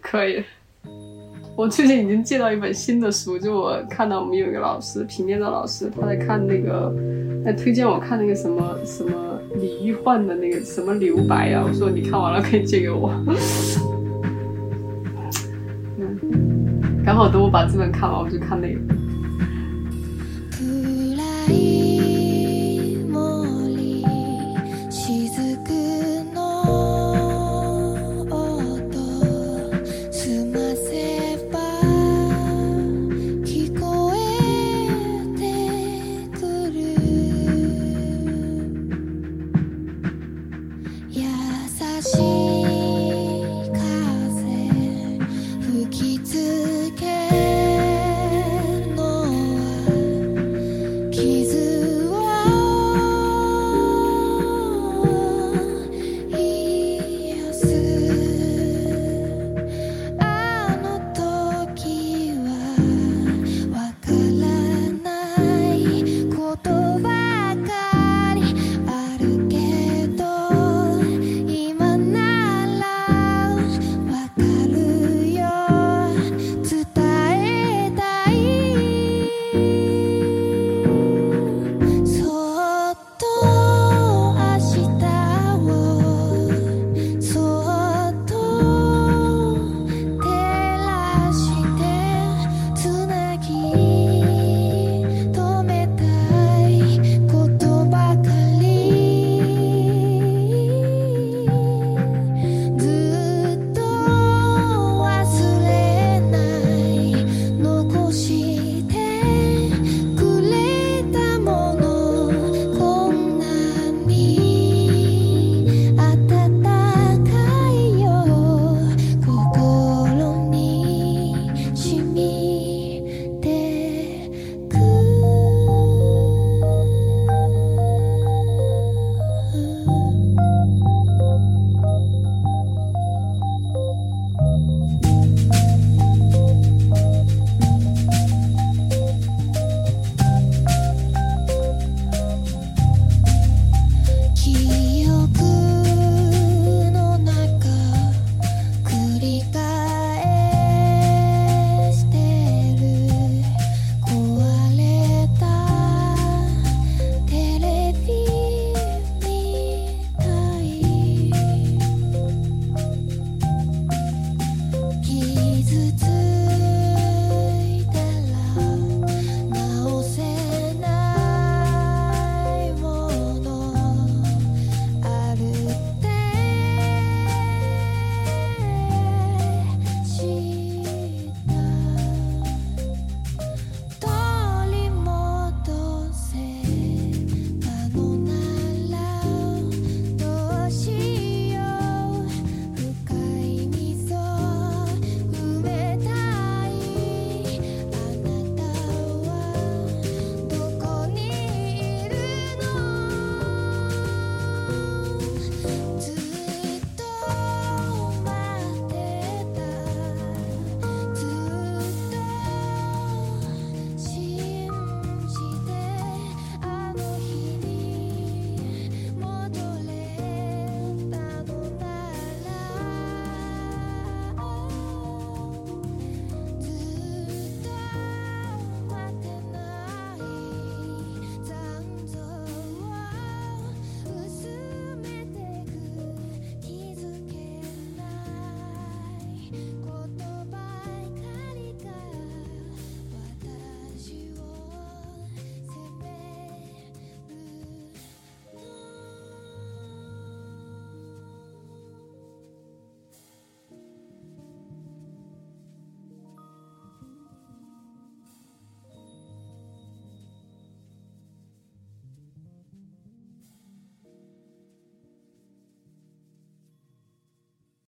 [0.02, 0.44] 可以。
[1.60, 6.96] 我最近已经借到一本新的书，就我看到我们有一个老师，平面的老师，他在看那个，
[7.44, 9.12] 在推荐我看那个什么什么
[9.56, 13.12] 李玉焕的那个什么留白啊，我说你看完了可以借给我。
[16.00, 16.18] 嗯，
[17.06, 18.80] 刚好等我把这本看完，我就看那个。